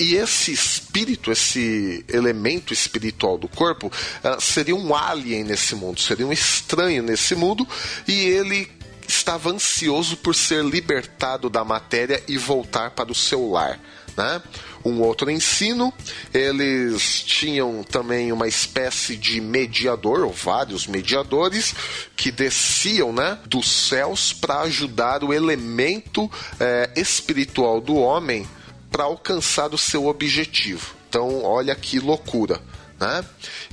E 0.00 0.14
esse 0.14 0.50
espírito, 0.52 1.30
esse 1.30 2.04
elemento 2.08 2.72
espiritual 2.72 3.36
do 3.36 3.46
corpo, 3.46 3.86
uh, 3.88 4.40
seria 4.40 4.74
um 4.74 4.94
alien 4.94 5.44
nesse 5.44 5.74
mundo, 5.74 6.00
seria 6.00 6.26
um 6.26 6.32
estranho 6.32 7.02
nesse 7.02 7.34
mundo, 7.34 7.68
e 8.08 8.12
ele 8.12 8.70
estava 9.06 9.50
ansioso 9.50 10.16
por 10.16 10.34
ser 10.34 10.64
libertado 10.64 11.50
da 11.50 11.62
matéria 11.62 12.22
e 12.26 12.38
voltar 12.38 12.90
para 12.92 13.12
o 13.12 13.14
seu 13.14 13.50
lar. 13.50 13.78
Né? 14.16 14.42
Um 14.84 15.00
outro 15.00 15.30
ensino, 15.30 15.92
eles 16.34 17.22
tinham 17.22 17.84
também 17.84 18.32
uma 18.32 18.48
espécie 18.48 19.16
de 19.16 19.40
mediador, 19.40 20.24
ou 20.24 20.32
vários 20.32 20.86
mediadores, 20.86 21.74
que 22.16 22.32
desciam 22.32 23.12
né, 23.12 23.38
dos 23.46 23.70
céus 23.70 24.32
para 24.32 24.60
ajudar 24.62 25.22
o 25.22 25.32
elemento 25.32 26.30
é, 26.58 26.90
espiritual 26.96 27.80
do 27.80 27.94
homem 27.96 28.46
para 28.90 29.04
alcançar 29.04 29.72
o 29.72 29.78
seu 29.78 30.06
objetivo. 30.06 30.94
Então, 31.08 31.44
olha 31.44 31.74
que 31.74 31.98
loucura. 31.98 32.60
Né? 33.02 33.24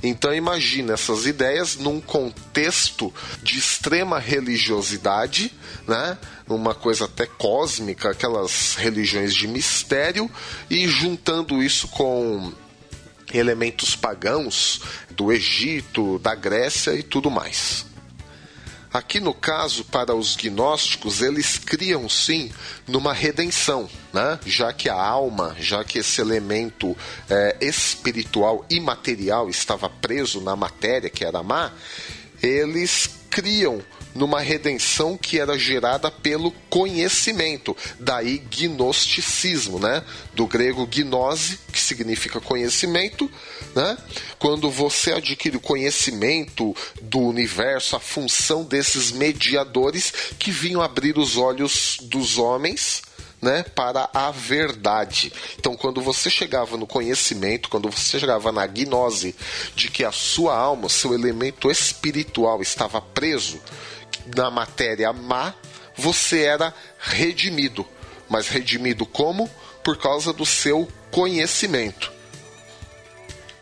Então 0.02 0.34
imagine 0.34 0.90
essas 0.90 1.24
ideias 1.24 1.76
num 1.76 2.00
contexto 2.00 3.14
de 3.44 3.60
extrema 3.60 4.18
religiosidade, 4.18 5.54
né? 5.86 6.18
uma 6.48 6.74
coisa 6.74 7.04
até 7.04 7.26
cósmica, 7.26 8.10
aquelas 8.10 8.74
religiões 8.74 9.32
de 9.32 9.46
mistério, 9.46 10.28
e 10.68 10.88
juntando 10.88 11.62
isso 11.62 11.86
com 11.86 12.52
elementos 13.32 13.94
pagãos 13.94 14.80
do 15.10 15.30
Egito, 15.30 16.18
da 16.18 16.34
Grécia 16.34 16.92
e 16.96 17.04
tudo 17.04 17.30
mais. 17.30 17.86
Aqui 18.92 19.20
no 19.20 19.32
caso, 19.32 19.84
para 19.84 20.16
os 20.16 20.34
gnósticos, 20.34 21.22
eles 21.22 21.58
criam 21.58 22.08
sim 22.08 22.50
numa 22.88 23.12
redenção, 23.12 23.88
né? 24.12 24.38
já 24.44 24.72
que 24.72 24.88
a 24.88 25.00
alma, 25.00 25.54
já 25.60 25.84
que 25.84 26.00
esse 26.00 26.20
elemento 26.20 26.96
é, 27.28 27.56
espiritual 27.60 28.64
e 28.68 28.80
material 28.80 29.48
estava 29.48 29.88
preso 29.88 30.40
na 30.40 30.56
matéria, 30.56 31.08
que 31.08 31.24
era 31.24 31.40
má, 31.40 31.70
eles 32.42 33.08
criam 33.30 33.80
numa 34.14 34.40
redenção 34.40 35.16
que 35.16 35.38
era 35.38 35.58
gerada 35.58 36.10
pelo 36.10 36.50
conhecimento, 36.68 37.76
daí 37.98 38.38
gnosticismo, 38.38 39.78
né? 39.78 40.02
Do 40.34 40.46
grego 40.46 40.86
gnose, 40.86 41.58
que 41.72 41.80
significa 41.80 42.40
conhecimento, 42.40 43.30
né? 43.74 43.96
Quando 44.38 44.70
você 44.70 45.12
adquire 45.12 45.56
o 45.56 45.60
conhecimento 45.60 46.74
do 47.02 47.20
universo, 47.20 47.96
a 47.96 48.00
função 48.00 48.64
desses 48.64 49.12
mediadores 49.12 50.12
que 50.38 50.50
vinham 50.50 50.82
abrir 50.82 51.18
os 51.18 51.36
olhos 51.36 51.98
dos 52.02 52.38
homens, 52.38 53.02
né, 53.40 53.62
para 53.62 54.08
a 54.12 54.30
verdade. 54.30 55.32
Então, 55.58 55.74
quando 55.74 56.02
você 56.02 56.28
chegava 56.28 56.76
no 56.76 56.86
conhecimento, 56.86 57.70
quando 57.70 57.90
você 57.90 58.20
chegava 58.20 58.52
na 58.52 58.66
gnose 58.66 59.34
de 59.74 59.90
que 59.90 60.04
a 60.04 60.12
sua 60.12 60.54
alma, 60.54 60.88
seu 60.88 61.14
elemento 61.14 61.70
espiritual 61.70 62.60
estava 62.60 63.00
preso 63.00 63.58
na 64.34 64.50
matéria 64.50 65.12
má, 65.12 65.54
você 65.96 66.42
era 66.42 66.74
redimido. 66.98 67.86
Mas 68.28 68.48
redimido 68.48 69.04
como? 69.04 69.48
Por 69.82 69.98
causa 69.98 70.32
do 70.32 70.46
seu 70.46 70.88
conhecimento. 71.10 72.12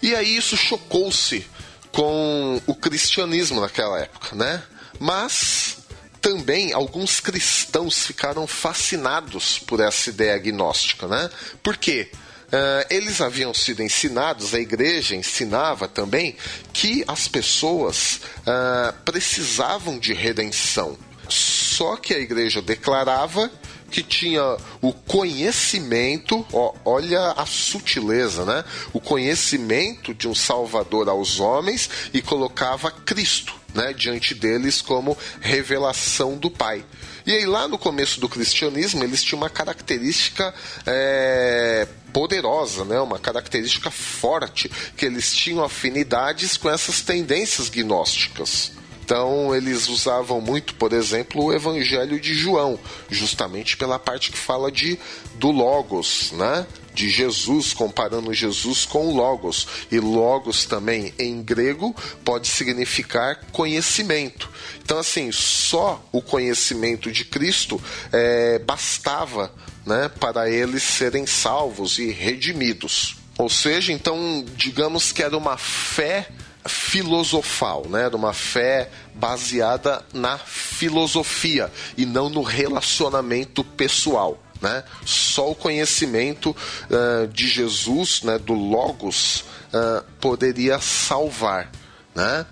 E 0.02 0.14
aí 0.14 0.36
isso 0.36 0.56
chocou-se 0.56 1.46
com 1.90 2.61
o 2.66 2.74
cristianismo 2.74 3.61
naquela 3.61 3.98
época, 3.98 4.36
né? 4.36 4.62
Mas 5.00 5.78
também 6.20 6.72
alguns 6.72 7.20
cristãos 7.20 8.06
ficaram 8.06 8.46
fascinados 8.46 9.59
por 9.59 9.80
essa 9.80 10.11
ideia 10.11 10.34
agnóstica, 10.34 11.06
né? 11.06 11.30
Por 11.62 11.76
quê? 11.76 12.11
Uh, 12.49 12.86
eles 12.88 13.20
haviam 13.20 13.53
sido 13.53 13.82
ensinados, 13.82 14.55
a 14.55 14.59
igreja 14.59 15.14
ensinava 15.14 15.86
também 15.86 16.34
que 16.72 17.05
as 17.07 17.28
pessoas 17.28 18.20
uh, 18.38 18.92
precisavam 19.05 19.99
de 19.99 20.14
redenção. 20.14 20.96
Só 21.28 21.96
que 21.96 22.14
a 22.14 22.18
igreja 22.18 22.62
declarava 22.62 23.51
que 23.90 24.03
tinha 24.03 24.57
o 24.80 24.92
conhecimento, 24.92 26.46
ó, 26.53 26.74
olha 26.84 27.32
a 27.32 27.44
sutileza, 27.44 28.44
né? 28.44 28.64
O 28.92 29.01
conhecimento 29.01 30.14
de 30.14 30.28
um 30.28 30.34
Salvador 30.34 31.09
aos 31.09 31.40
homens 31.40 31.88
e 32.12 32.22
colocava 32.22 32.90
Cristo, 32.90 33.55
né, 33.74 33.92
diante 33.92 34.34
deles 34.34 34.80
como 34.80 35.16
revelação 35.40 36.36
do 36.36 36.51
Pai. 36.51 36.84
E 37.29 37.33
aí 37.33 37.45
lá 37.45 37.68
no 37.68 37.76
começo 37.76 38.18
do 38.22 38.26
cristianismo 38.26 39.05
eles 39.05 39.22
tinham 39.22 39.43
uma 39.43 39.51
característica 39.51 40.55
é, 40.87 41.87
poderosa, 42.11 42.87
né? 42.87 42.99
uma 43.01 43.18
característica 43.18 43.91
forte, 43.91 44.70
que 44.97 45.05
eles 45.05 45.37
tinham 45.37 45.62
afinidades 45.62 46.57
com 46.57 46.70
essas 46.70 47.03
tendências 47.03 47.68
gnósticas. 47.68 48.72
Então 49.05 49.55
eles 49.55 49.91
usavam 49.91 50.41
muito, 50.41 50.74
por 50.76 50.95
exemplo, 50.95 51.45
o 51.45 51.53
Evangelho 51.53 52.18
de 52.18 52.33
João, 52.33 52.81
justamente 53.11 53.76
pela 53.76 53.99
parte 53.99 54.33
que 54.33 54.39
fala 54.39 54.72
de 54.72 54.99
do 55.35 55.51
logos, 55.51 56.33
né? 56.33 56.66
De 56.99 57.09
Jesus, 57.09 57.72
comparando 57.72 58.34
Jesus 58.34 58.84
com 58.84 59.14
Logos. 59.14 59.68
E 59.88 60.01
Logos 60.01 60.64
também 60.64 61.14
em 61.16 61.40
grego 61.40 61.94
pode 62.24 62.49
significar 62.49 63.36
conhecimento. 63.53 64.51
Então, 64.82 64.99
assim, 64.99 65.30
só 65.30 66.05
o 66.11 66.20
conhecimento 66.20 67.12
de 67.12 67.24
Cristo 67.24 67.80
é, 68.12 68.59
bastava 68.59 69.55
né, 69.86 70.11
para 70.18 70.51
eles 70.51 70.82
serem 70.82 71.24
salvos 71.24 72.01
e 72.01 72.11
redimidos. 72.11 73.16
Ou 73.38 73.49
seja, 73.49 73.92
então, 73.92 74.44
digamos 74.57 75.12
que 75.12 75.22
era 75.22 75.38
uma 75.38 75.57
fé 75.57 76.26
filosofal, 76.66 77.86
né? 77.88 78.03
Era 78.03 78.16
uma 78.16 78.32
fé 78.32 78.90
baseada 79.14 80.05
na 80.12 80.36
filosofia 80.36 81.70
e 81.96 82.05
não 82.05 82.28
no 82.28 82.42
relacionamento 82.42 83.62
pessoal. 83.62 84.42
Né? 84.61 84.82
Só 85.04 85.50
o 85.50 85.54
conhecimento 85.54 86.50
uh, 86.50 87.28
de 87.28 87.46
Jesus, 87.48 88.22
né, 88.22 88.38
do 88.38 88.54
Logos, 88.54 89.44
uh, 89.72 90.04
poderia 90.20 90.78
salvar. 90.80 91.70
Né? 92.14 92.46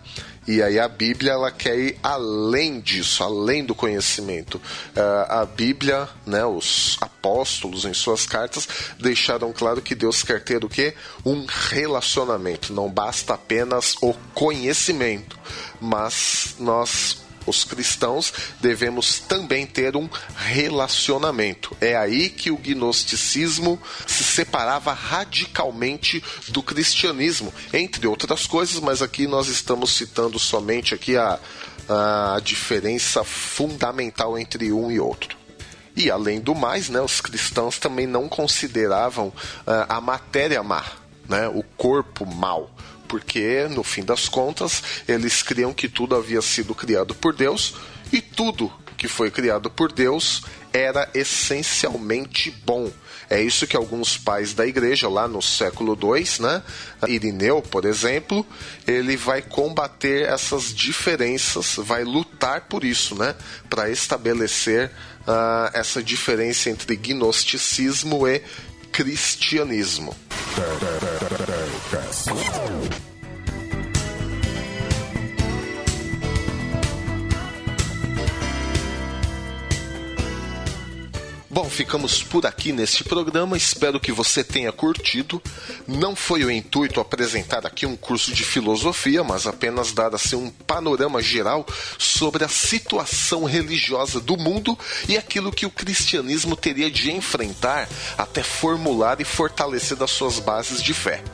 E 0.47 0.63
aí 0.63 0.79
a 0.79 0.87
Bíblia 0.87 1.33
ela 1.33 1.51
quer 1.51 1.77
ir 1.77 1.99
além 2.03 2.81
disso, 2.81 3.25
além 3.25 3.65
do 3.65 3.75
conhecimento. 3.75 4.57
Uh, 4.97 5.27
a 5.29 5.45
Bíblia, 5.45 6.09
né, 6.25 6.45
os 6.45 6.97
apóstolos 7.01 7.85
em 7.85 7.93
suas 7.93 8.27
cartas 8.27 8.69
deixaram 9.01 9.53
claro 9.53 9.83
que 9.83 9.95
Deus 9.95 10.23
quer 10.23 10.43
ter 10.45 10.65
o 10.65 10.69
quê? 10.69 10.95
Um 11.25 11.45
relacionamento. 11.47 12.73
Não 12.73 12.89
basta 12.89 13.35
apenas 13.35 13.97
o 14.01 14.15
conhecimento, 14.35 15.37
mas 15.81 16.55
nós 16.61 17.26
os 17.47 17.65
cristãos 17.65 18.33
devemos 18.61 19.21
também 19.21 19.67
ter 19.67 19.97
um 19.97 20.09
relacionamento. 20.37 21.77
É 21.81 21.97
aí 21.97 22.29
que 22.29 22.51
o 22.51 22.57
gnosticismo 22.57 23.81
se 24.07 24.25
separava 24.25 24.93
radicalmente 24.93 26.23
do 26.49 26.63
cristianismo, 26.63 27.53
entre 27.73 28.07
outras 28.07 28.47
coisas, 28.47 28.81
mas 28.81 29.03
aqui 29.03 29.27
nós 29.27 29.49
estamos 29.49 29.93
citando 29.93 30.39
somente 30.39 30.95
aqui 30.95 31.17
a, 31.17 31.39
a 31.89 32.41
diferença 32.43 33.25
fundamental 33.25 34.39
entre 34.39 34.73
um 34.73 34.91
e 34.91 34.99
outro. 34.99 35.37
E 35.95 36.11
além 36.11 36.41
do 36.41 36.55
mais, 36.55 36.91
né, 36.91 37.01
os 37.01 37.23
cristãos 37.23 37.79
também 37.79 38.07
não 38.07 38.29
consideravam 38.29 39.29
uh, 39.29 39.87
a 39.89 39.99
matéria 39.99 40.63
má, 40.63 40.85
né, 41.27 41.49
o 41.49 41.63
corpo 41.63 42.27
mal 42.27 42.71
porque 43.07 43.67
no 43.71 43.83
fim 43.83 44.05
das 44.05 44.29
contas 44.29 44.83
eles 45.07 45.43
criam 45.43 45.73
que 45.73 45.89
tudo 45.89 46.15
havia 46.15 46.43
sido 46.43 46.75
criado 46.75 47.15
por 47.15 47.35
Deus 47.35 47.75
e 48.13 48.21
tudo 48.21 48.73
que 48.97 49.09
foi 49.09 49.31
criado 49.31 49.71
por 49.71 49.93
Deus 49.93 50.43
era 50.73 51.09
essencialmente 51.15 52.51
bom. 52.65 52.91
É 53.29 53.43
isso 53.43 53.67
que 53.67 53.77
alguns 53.77 54.17
pais 54.17 54.55
da 54.55 54.67
igreja 54.67 55.09
lá 55.09 55.27
no 55.27 55.43
século 55.43 55.99
II, 56.01 56.25
né, 56.41 56.63
Irineu, 57.09 57.61
por 57.61 57.85
exemplo, 57.85 58.47
ele 58.87 59.17
vai 59.17 59.43
combater 59.43 60.29
essas 60.29 60.73
diferenças, 60.73 61.75
vai 61.77 62.05
lutar 62.05 62.63
por 62.63 62.85
isso, 62.85 63.17
né, 63.17 63.35
para 63.69 63.91
estabelecer 63.91 64.91
uh, 65.23 65.71
essa 65.75 66.01
diferença 66.03 66.71
entre 66.71 66.95
gnosticismo 66.95 68.29
e 68.29 68.41
cristianismo. 68.93 70.15
Bom, 81.57 81.71
ficamos 81.71 82.23
por 82.23 82.45
aqui 82.45 82.71
neste 82.71 83.03
programa. 83.03 83.57
Espero 83.57 83.99
que 83.99 84.13
você 84.13 84.45
tenha 84.45 84.71
curtido. 84.71 85.41
Não 85.89 86.15
foi 86.15 86.45
o 86.45 86.51
intuito 86.51 87.01
apresentar 87.01 87.65
aqui 87.65 87.87
um 87.87 87.97
curso 87.97 88.35
de 88.35 88.45
filosofia, 88.45 89.25
mas 89.25 89.47
apenas 89.47 89.91
dar 89.91 90.15
assim 90.15 90.37
um 90.37 90.51
panorama 90.51 91.23
geral 91.23 91.65
sobre 91.97 92.45
a 92.45 92.49
situação 92.49 93.45
religiosa 93.45 94.21
do 94.21 94.37
mundo 94.37 94.79
e 95.09 95.17
aquilo 95.17 95.51
que 95.51 95.65
o 95.65 95.71
cristianismo 95.71 96.55
teria 96.55 96.91
de 96.91 97.11
enfrentar 97.11 97.89
até 98.19 98.43
formular 98.43 99.19
e 99.23 99.25
fortalecer 99.25 99.97
as 100.03 100.11
suas 100.11 100.39
bases 100.39 100.83
de 100.83 100.93
fé. 100.93 101.25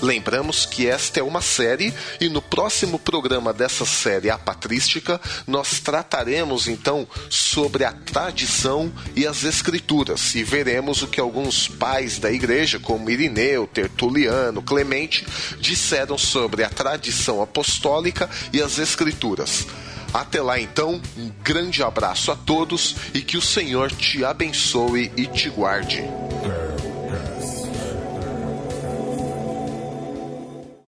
Lembramos 0.00 0.66
que 0.66 0.86
esta 0.86 1.20
é 1.20 1.22
uma 1.22 1.40
série 1.40 1.92
e 2.20 2.28
no 2.28 2.40
próximo 2.40 2.98
programa 2.98 3.52
dessa 3.52 3.84
série, 3.84 4.30
a 4.30 4.38
patrística, 4.38 5.20
nós 5.46 5.80
trataremos 5.80 6.68
então 6.68 7.06
sobre 7.28 7.84
a 7.84 7.92
tradição 7.92 8.92
e 9.16 9.26
as 9.26 9.44
escrituras 9.44 10.34
e 10.34 10.42
veremos 10.42 11.02
o 11.02 11.06
que 11.06 11.20
alguns 11.20 11.68
pais 11.68 12.18
da 12.18 12.30
igreja, 12.30 12.78
como 12.78 13.10
Irineu, 13.10 13.66
Tertuliano, 13.66 14.62
Clemente, 14.62 15.26
disseram 15.60 16.16
sobre 16.16 16.62
a 16.64 16.70
tradição 16.70 17.42
apostólica 17.42 18.28
e 18.52 18.62
as 18.62 18.78
escrituras. 18.78 19.66
Até 20.12 20.40
lá 20.40 20.58
então, 20.58 21.00
um 21.16 21.30
grande 21.42 21.82
abraço 21.82 22.32
a 22.32 22.36
todos 22.36 22.96
e 23.12 23.20
que 23.20 23.36
o 23.36 23.42
Senhor 23.42 23.90
te 23.90 24.24
abençoe 24.24 25.12
e 25.16 25.26
te 25.26 25.50
guarde. 25.50 26.02